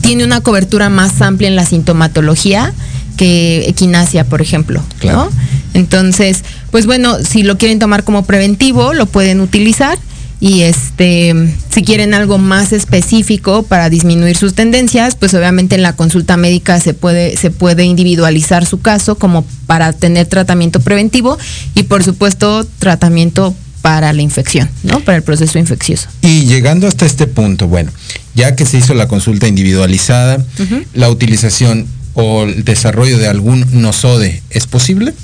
[0.00, 2.72] tiene una cobertura más amplia en la sintomatología
[3.16, 4.82] que equinacia, por ejemplo.
[4.98, 5.30] Claro.
[5.74, 9.98] Entonces, pues bueno, si lo quieren tomar como preventivo, lo pueden utilizar
[10.40, 11.34] y este
[11.70, 16.78] si quieren algo más específico para disminuir sus tendencias, pues obviamente en la consulta médica
[16.80, 21.38] se puede se puede individualizar su caso como para tener tratamiento preventivo
[21.74, 24.98] y por supuesto tratamiento para la infección, ¿no?
[24.98, 26.08] Para el proceso infeccioso.
[26.20, 27.92] Y llegando hasta este punto, bueno,
[28.34, 30.44] ya que se hizo la consulta individualizada,
[30.92, 35.14] la utilización o el desarrollo de algún nosode, ¿es posible?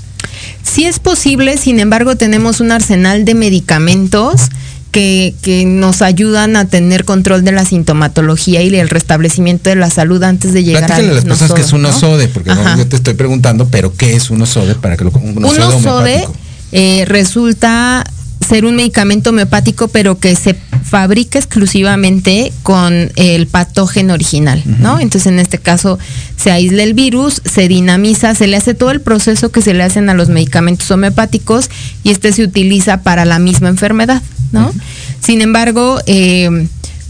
[0.63, 4.49] Sí es posible, sin embargo tenemos un arsenal de medicamentos
[4.93, 10.21] que, nos ayudan a tener control de la sintomatología y el restablecimiento de la salud
[10.23, 13.67] antes de llegar a las personas que es un osode, porque yo te estoy preguntando,
[13.67, 16.27] pero ¿qué es un osode para que lo un osode,
[16.71, 18.05] eh, resulta
[18.43, 24.99] ser un medicamento homeopático, pero que se fabrica exclusivamente con el patógeno original, ¿no?
[24.99, 25.97] Entonces, en este caso,
[26.35, 29.83] se aísla el virus, se dinamiza, se le hace todo el proceso que se le
[29.83, 31.69] hacen a los medicamentos homeopáticos
[32.03, 34.21] y este se utiliza para la misma enfermedad,
[34.53, 34.71] ¿no?
[35.19, 36.67] Sin embargo, eh,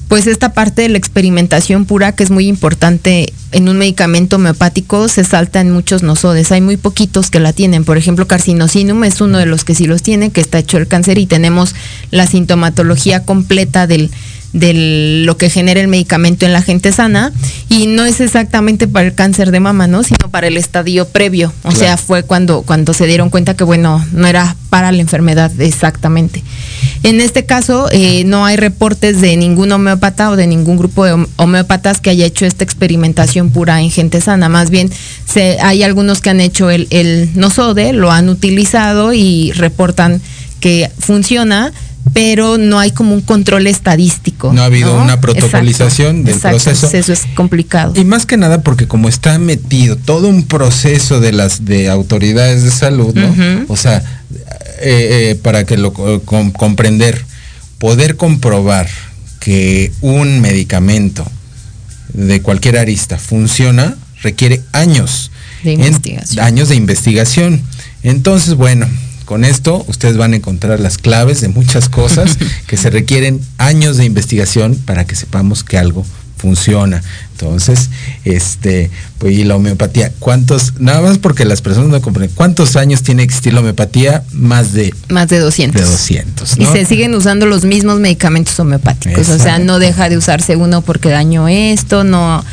[0.07, 5.07] pues esta parte de la experimentación pura que es muy importante en un medicamento homeopático
[5.07, 6.51] se salta en muchos nosodes.
[6.51, 7.83] Hay muy poquitos que la tienen.
[7.83, 10.87] Por ejemplo, carcinosinum es uno de los que sí los tiene, que está hecho el
[10.87, 11.75] cáncer y tenemos
[12.11, 14.11] la sintomatología completa del,
[14.53, 17.33] de lo que genera el medicamento en la gente sana
[17.69, 20.03] y no es exactamente para el cáncer de mama, ¿no?
[20.03, 21.51] Sino para el estadio previo.
[21.63, 25.51] O sea, fue cuando, cuando se dieron cuenta que, bueno, no era para la enfermedad
[25.59, 26.43] exactamente.
[27.01, 31.25] En este caso, eh, no hay reportes de ningún homeópata o de ningún grupo de
[31.35, 34.49] homeópatas que haya hecho esta experimentación pura en gente sana.
[34.49, 34.91] Más bien,
[35.25, 40.21] se, hay algunos que han hecho el, el nosode, lo han utilizado y reportan
[40.59, 41.73] que funciona,
[42.11, 44.51] pero no hay como un control estadístico.
[44.51, 46.89] No ha habido una protocolización del proceso.
[46.91, 47.93] Eso es complicado.
[47.95, 52.63] Y más que nada porque como está metido todo un proceso de las de autoridades
[52.63, 53.65] de salud, ¿no?
[53.67, 54.03] O sea,
[54.81, 57.23] eh, eh, para que lo comprender,
[57.77, 58.89] poder comprobar
[59.39, 61.25] que un medicamento
[62.13, 65.31] de cualquier arista funciona requiere años
[65.63, 66.45] de investigación.
[66.45, 67.61] años de investigación.
[68.03, 68.87] Entonces, bueno,
[69.25, 73.97] con esto ustedes van a encontrar las claves de muchas cosas que se requieren años
[73.97, 76.05] de investigación para que sepamos que algo
[76.43, 77.01] funciona.
[77.31, 77.89] Entonces,
[78.25, 83.01] este, pues y la homeopatía, ¿cuántos, nada más porque las personas no comprenden, cuántos años
[83.01, 84.23] tiene que existir la homeopatía?
[84.33, 85.81] Más de más de 200.
[85.81, 86.57] De 200.
[86.57, 90.81] Y se siguen usando los mismos medicamentos homeopáticos, o sea, no deja de usarse uno
[90.81, 92.43] porque daño esto, no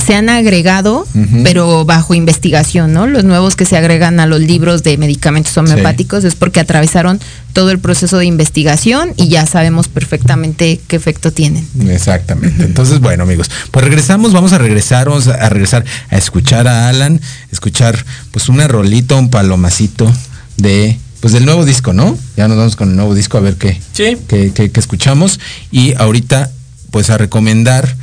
[0.00, 1.06] se han agregado,
[1.44, 3.06] pero bajo investigación, ¿no?
[3.06, 7.20] Los nuevos que se agregan a los libros de medicamentos homeopáticos es porque atravesaron
[7.52, 11.66] todo el proceso de investigación y ya sabemos perfectamente qué efecto tienen.
[11.88, 12.64] Exactamente.
[12.64, 17.20] Entonces, bueno, amigos, pues regresamos, vamos a regresar, vamos a regresar a escuchar a Alan,
[17.52, 20.10] escuchar pues una rolita, un palomacito
[20.56, 22.16] de pues del nuevo disco, ¿no?
[22.36, 24.16] Ya nos vamos con el nuevo disco a ver qué, sí.
[24.26, 25.38] qué, qué, qué escuchamos.
[25.70, 26.50] Y ahorita,
[26.90, 27.94] pues a recomendar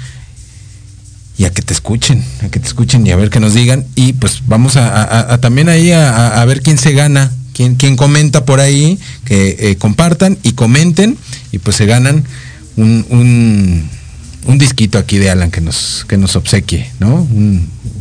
[1.38, 3.85] y a que te escuchen, a que te escuchen y a ver qué nos digan.
[3.95, 8.59] Y pues vamos a, también ahí a, ver quién se gana, quién, quién comenta por
[8.59, 11.17] ahí, que eh, compartan y comenten
[11.51, 12.23] y pues se ganan
[12.75, 13.05] un,
[14.45, 17.27] un, disquito aquí de Alan que nos, que nos obsequie, ¿no?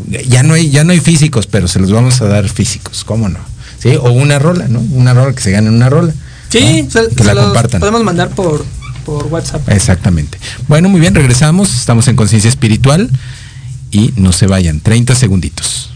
[0.09, 3.29] ya, no hay, ya no hay físicos, pero se los vamos a dar físicos, ¿cómo
[3.29, 3.41] no?
[3.79, 3.91] ¿Sí?
[3.97, 4.81] O una rola, ¿no?
[4.81, 6.15] Una rola que se gane una rola.
[6.49, 7.81] Sí, que la compartan.
[7.81, 8.65] Podemos mandar por,
[9.07, 9.67] por WhatsApp.
[9.71, 10.39] Exactamente.
[10.69, 11.73] Bueno, muy bien, regresamos.
[11.75, 13.09] Estamos en conciencia espiritual
[13.93, 14.81] y no se vayan.
[14.81, 15.96] 30 segunditos.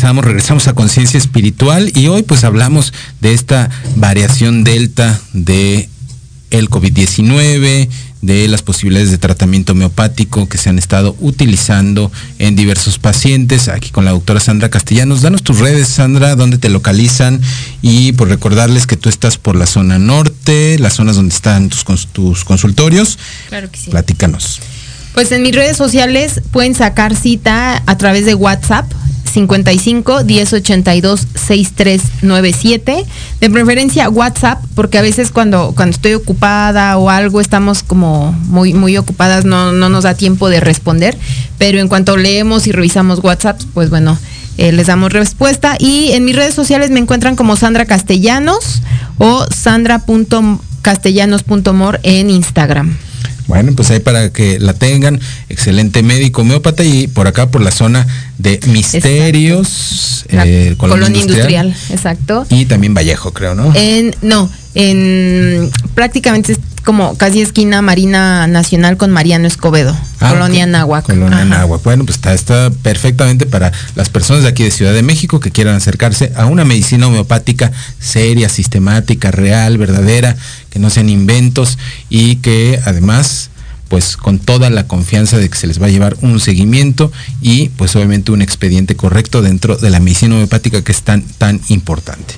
[0.00, 5.90] Regresamos, regresamos a conciencia espiritual y hoy pues hablamos de esta variación delta de
[6.48, 7.86] el COVID-19,
[8.22, 13.68] de las posibilidades de tratamiento homeopático que se han estado utilizando en diversos pacientes.
[13.68, 15.20] Aquí con la doctora Sandra Castellanos.
[15.20, 17.38] Danos tus redes, Sandra, dónde te localizan
[17.82, 21.84] y por recordarles que tú estás por la zona norte, las zonas donde están tus,
[22.06, 23.18] tus consultorios.
[23.50, 23.90] Claro que sí.
[23.90, 24.60] Platícanos.
[25.12, 28.90] Pues en mis redes sociales pueden sacar cita a través de WhatsApp
[29.30, 33.04] 55 1082 6397.
[33.40, 38.72] De preferencia WhatsApp, porque a veces cuando, cuando estoy ocupada o algo, estamos como muy,
[38.74, 41.16] muy ocupadas, no, no nos da tiempo de responder.
[41.58, 44.18] Pero en cuanto leemos y revisamos WhatsApp, pues bueno,
[44.58, 45.76] eh, les damos respuesta.
[45.78, 48.82] Y en mis redes sociales me encuentran como Sandra Castellanos
[49.18, 52.96] o sandra.castellanos.mor en Instagram.
[53.50, 57.72] Bueno, pues ahí para que la tengan, excelente médico homeópata y por acá por la
[57.72, 58.06] zona
[58.38, 61.74] de Misterios, eh, Colonia, industrial.
[61.90, 62.46] exacto.
[62.48, 63.72] Y también Vallejo, creo, ¿no?
[63.74, 71.04] En, no, en prácticamente como casi esquina Marina Nacional con Mariano Escobedo, ah, Colonia Nahuac.
[71.04, 71.82] Colonia Nahuac.
[71.82, 75.50] Bueno, pues está, está perfectamente para las personas de aquí de Ciudad de México que
[75.50, 80.36] quieran acercarse a una medicina homeopática seria, sistemática, real, verdadera,
[80.70, 81.78] que no sean inventos
[82.08, 83.49] y que además
[83.90, 87.10] pues con toda la confianza de que se les va a llevar un seguimiento
[87.42, 91.60] y pues obviamente un expediente correcto dentro de la medicina homeopática que es tan, tan
[91.68, 92.34] importante.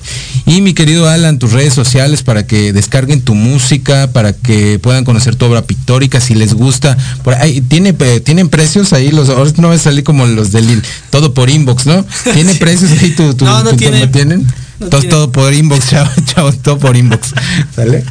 [0.47, 5.05] Y mi querido Alan, tus redes sociales para que descarguen tu música, para que puedan
[5.05, 6.97] conocer tu obra pictórica, si les gusta.
[7.23, 9.11] Por ahí, ¿tiene, ¿Tienen precios ahí?
[9.11, 9.29] Los,
[9.59, 10.81] no va a salir como los del
[11.11, 12.03] todo por inbox, ¿no?
[12.33, 14.47] ¿Tiene precios ahí tu, tu, no, no tienen.
[14.89, 15.89] todo, por inbox,
[16.25, 17.33] chao, todo por inbox.
[17.75, 18.03] ¿Sale?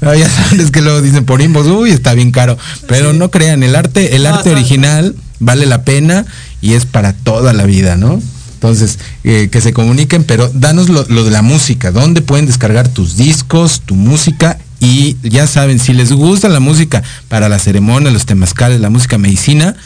[0.00, 2.58] Ya sabes que luego dicen por inbox, uy, está bien caro.
[2.86, 6.24] Pero no crean, el arte, el arte original vale la pena
[6.60, 8.20] y es para toda la vida, ¿no?
[8.54, 13.16] Entonces, eh, que se comuniquen, pero danos lo, de la música, dónde pueden descargar tus
[13.16, 18.26] discos, tu música y ya saben, si les gusta la música para la ceremonia, los
[18.26, 19.76] temazcales, la música medicina,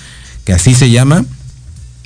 [0.44, 1.24] que así se llama,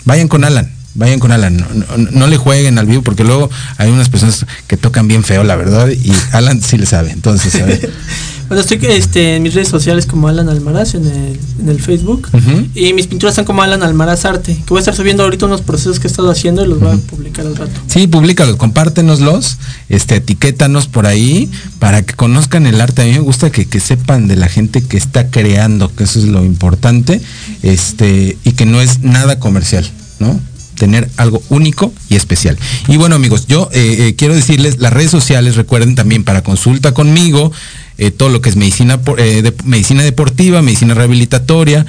[0.05, 1.65] vayan con Alan vayan con Alan,
[2.13, 5.57] no, le jueguen al vivo porque luego hay unas personas que tocan bien feo, la
[5.57, 7.91] verdad, y Alan sí le sabe, entonces, ver.
[8.49, 12.29] bueno, estoy este, en mis redes sociales como Alan Almaraz en el, en el Facebook
[12.75, 15.63] y mis pinturas están como Alan Almaraz Arte, que voy a estar subiendo ahorita unos
[15.63, 17.73] procesos que he estado haciendo y los voy a publicar al rato.
[17.89, 23.03] Sí, públicalos, compártenoslos, este, etiquétanos por ahí para que conozcan el arte.
[23.03, 26.21] A mí me gusta que, que sepan de la gente que está creando, que eso
[26.21, 27.21] es lo importante,
[27.63, 29.91] este, y que no es nada comercial,
[30.21, 30.39] ¿no?
[30.75, 32.59] Tener algo único y especial.
[32.89, 36.93] Y bueno amigos, yo eh, eh, quiero decirles, las redes sociales recuerden también para consulta
[36.93, 37.53] conmigo,
[37.97, 41.87] eh, todo lo que es medicina, de, medicina deportiva, medicina rehabilitatoria,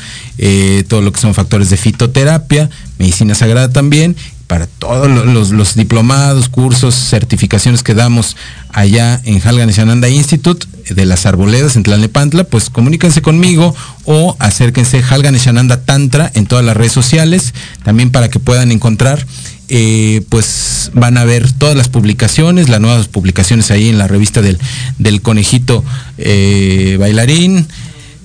[0.88, 2.70] todo lo que son factores de fitoterapia,
[3.00, 4.16] medicina sagrada también,
[4.48, 5.10] para todos
[5.52, 8.38] los, diplomados, cursos, certificaciones que damos
[8.70, 15.82] allá en Halganishananda Institute de las Arboledas en Tlalnepantla, pues comuníquense conmigo o acérquense Halganishananda
[15.84, 19.26] Tantra en todas las redes sociales, también para que puedan encontrar,
[19.70, 24.42] eh, pues van a ver todas las publicaciones, las nuevas publicaciones ahí en la revista
[24.42, 24.60] del,
[25.00, 25.84] del conejito
[26.18, 27.68] eh, bailarín,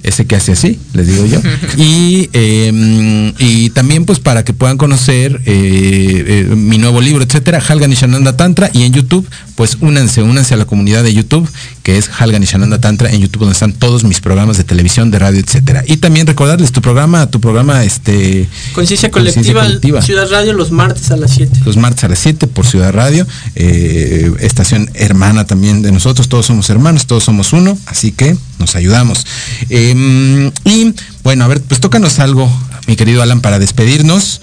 [0.02, 1.40] ese que hace así, les digo yo.
[1.76, 7.62] Y, em, y también pues para que puedan conocer eh, eh, mi nuevo libro, etcétera,
[7.66, 11.48] Halgan y Shananda Tantra, y en YouTube, pues únanse, únanse a la comunidad de YouTube,
[11.83, 15.11] que es Halgan y Shananda Tantra, en YouTube donde están todos mis programas de televisión,
[15.11, 15.83] de radio, etcétera.
[15.87, 21.16] Y también recordarles tu programa, tu programa este Conciencia Colectiva, Ciudad Radio los martes a
[21.16, 21.61] las 7.
[21.64, 26.47] Los martes a las 7 por Ciudad Radio, eh, estación hermana también de nosotros, todos
[26.47, 29.26] somos hermanos, todos somos uno, así que nos ayudamos.
[29.68, 32.51] Em, y bueno, a ver, pues tócanos algo,
[32.87, 34.41] mi querido Alan, para despedirnos.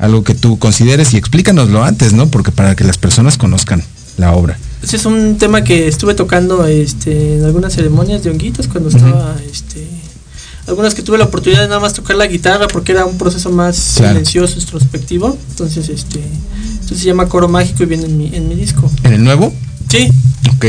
[0.00, 2.28] Algo que tú consideres y explícanoslo antes, ¿no?
[2.28, 3.84] Porque para que las personas conozcan
[4.16, 4.58] la obra.
[4.82, 9.36] Ese es un tema que estuve tocando este, en algunas ceremonias de honguitos cuando estaba,
[9.50, 9.86] este,
[10.66, 13.50] algunas que tuve la oportunidad de nada más tocar la guitarra porque era un proceso
[13.50, 15.36] más silencioso, introspectivo.
[15.50, 16.20] Entonces, este,
[16.72, 18.90] entonces se llama Coro Mágico y viene en mi, en mi disco.
[19.02, 19.52] ¿En el nuevo?
[19.88, 20.08] Sí.
[20.54, 20.66] Ok.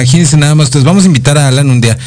[0.00, 0.68] Imagínense, nada más.
[0.68, 1.98] Entonces vamos a invitar a Alan un día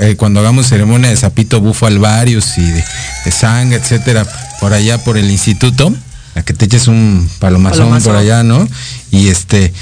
[0.00, 2.84] eh, cuando hagamos ceremonia de zapito bufo alvarius y de,
[3.32, 4.24] sangre, etcétera,
[4.60, 5.92] por allá por el instituto,
[6.36, 8.68] a que te eches un palomazón, por allá, ¿no?
[9.10, 9.72] Y este,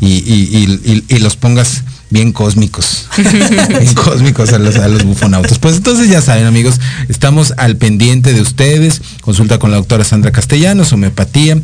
[0.00, 3.08] y, los pongas bien cósmicos,
[3.68, 5.58] bien cósmicos a los, a los bufonautos.
[5.58, 10.30] Pues entonces ya saben amigos, estamos al pendiente de ustedes, consulta con la doctora Sandra
[10.30, 11.58] Castellanos, homeopatía,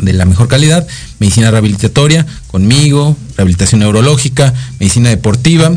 [0.00, 0.86] de la mejor calidad,
[1.18, 5.72] medicina rehabilitatoria conmigo, rehabilitación neurológica, medicina deportiva,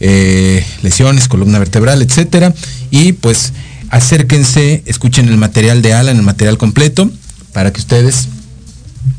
[0.00, 2.52] eh, lesiones, columna vertebral, etcétera.
[2.90, 3.52] Y pues
[3.90, 7.10] acérquense, escuchen el material de Alan, el material completo,
[7.52, 8.28] para que ustedes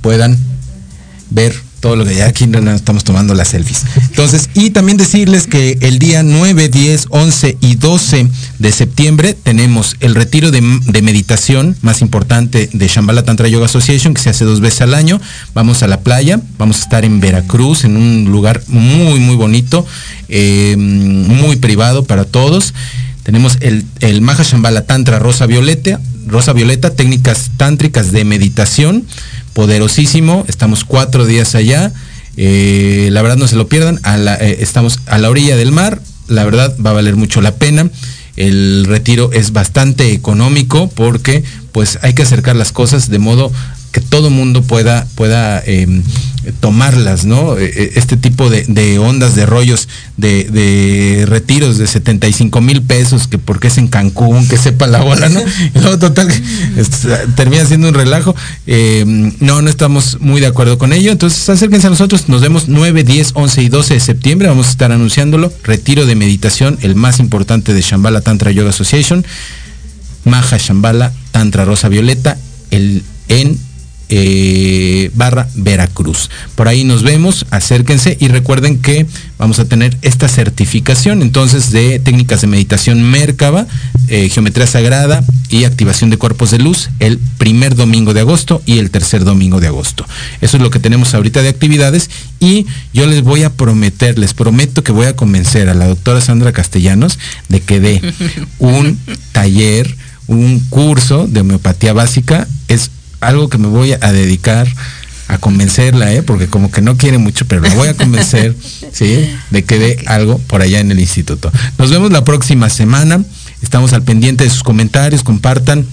[0.01, 0.37] puedan
[1.29, 3.83] ver todo lo que ya aquí estamos tomando las selfies.
[4.09, 9.97] Entonces, y también decirles que el día 9, 10, 11 y 12 de septiembre tenemos
[9.99, 14.61] el retiro de, meditación más importante de Shambhala Tantra Yoga Association, que se hace dos
[14.61, 15.19] veces al año.
[15.53, 19.85] Vamos a la playa, vamos a estar en Veracruz, en un lugar muy, muy bonito,
[20.29, 22.73] eh, muy privado para todos.
[23.23, 29.05] Tenemos el, el Maha Shambhala Tantra Rosa Violeta, Rosa Violeta, técnicas tántricas de meditación
[29.53, 30.45] poderosísimo.
[30.47, 31.91] Estamos cuatro días allá.
[32.37, 33.99] Eh, la verdad no se lo pierdan.
[34.05, 36.01] Eh, estamos a la orilla del mar.
[36.27, 37.89] La verdad va a valer mucho la pena.
[38.35, 43.51] El retiro es bastante económico porque pues hay que acercar las cosas de modo
[43.91, 46.03] que todo mundo pueda, pueda em,
[46.59, 47.57] tomarlas, ¿no?
[47.57, 49.87] E, e, este tipo de, ondas, de rollos,
[50.17, 55.29] de, retiros de 75 mil pesos, que porque es en Cancún, que sepa la bola,
[55.29, 55.41] ¿no?
[55.75, 56.29] Y luego total,
[57.35, 58.35] termina siendo un relajo.
[59.39, 61.11] No, no estamos muy de acuerdo con ello.
[61.11, 64.71] Entonces acérquense a nosotros, nos vemos 9, 10, 11 y 12 de septiembre, vamos a
[64.71, 65.51] estar anunciándolo.
[65.63, 69.25] Retiro de meditación, el más importante de Shambhala Tantra Yoga Association.
[70.25, 72.37] Maja Shambhala Tantra Rosa Violeta,
[72.71, 73.57] el en
[74.15, 76.29] eh, barra Veracruz.
[76.53, 79.07] Por ahí nos vemos, acérquense y recuerden que
[79.39, 83.65] vamos a tener esta certificación entonces de técnicas de meditación Merkaba,
[84.09, 88.77] eh, geometría sagrada y activación de cuerpos de luz el primer domingo de agosto y
[88.77, 90.05] el tercer domingo de agosto.
[90.41, 94.35] Eso es lo que tenemos ahorita de actividades y yo les voy a prometer, les
[94.35, 97.17] prometo que voy a convencer a la doctora Sandra Castellanos
[97.49, 98.13] de que dé
[98.59, 98.99] un
[99.31, 99.95] taller,
[100.27, 102.47] un curso de homeopatía básica.
[102.67, 102.91] Es
[103.27, 104.67] algo que me voy a dedicar
[105.27, 106.21] a convencerla, ¿eh?
[106.21, 108.55] porque como que no quiere mucho, pero la voy a convencer,
[108.91, 109.29] ¿sí?
[109.49, 111.51] De que dé algo por allá en el instituto.
[111.77, 113.23] Nos vemos la próxima semana.
[113.61, 115.85] Estamos al pendiente de sus comentarios, compartan.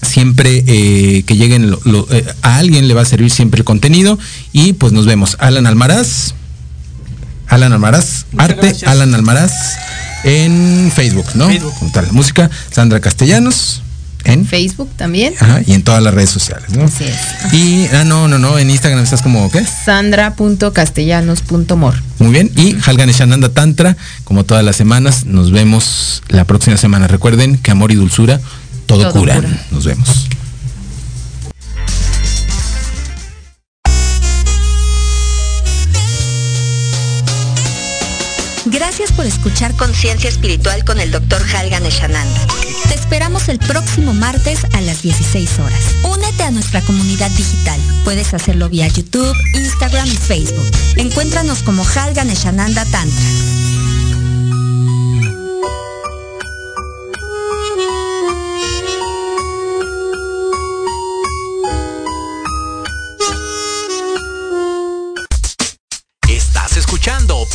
[0.00, 1.74] Siempre eh, que lleguen
[2.10, 4.18] eh, a alguien le va a servir siempre el contenido.
[4.52, 5.36] Y pues nos vemos.
[5.40, 6.34] Alan Almaraz.
[7.48, 8.26] Alan Almaraz.
[8.36, 9.52] Arte Alan Almaraz
[10.24, 11.48] en Facebook, ¿no?
[11.48, 11.74] Facebook.
[11.78, 12.50] Con tal música.
[12.70, 13.82] Sandra Castellanos.
[14.28, 15.34] En Facebook también.
[15.40, 16.84] Ajá, y en todas las redes sociales, ¿no?
[16.84, 17.16] Así es.
[17.52, 19.64] Y, ah, no, no, no, en Instagram estás como, ¿qué?
[19.64, 21.94] Sandra.castellanos.mor.
[22.18, 27.08] Muy bien, y Halganeshananda Tantra, como todas las semanas, nos vemos la próxima semana.
[27.08, 28.40] Recuerden que amor y dulzura,
[28.86, 29.40] todo, cura.
[29.70, 30.28] Nos vemos.
[38.98, 41.40] Gracias por escuchar Conciencia Espiritual con el Dr.
[41.54, 42.40] Halgan Eshananda.
[42.88, 45.80] Te esperamos el próximo martes a las 16 horas.
[46.02, 47.78] Únete a nuestra comunidad digital.
[48.02, 50.68] Puedes hacerlo vía YouTube, Instagram y Facebook.
[50.96, 53.57] Encuéntranos como Halgan Eshananda Tantra.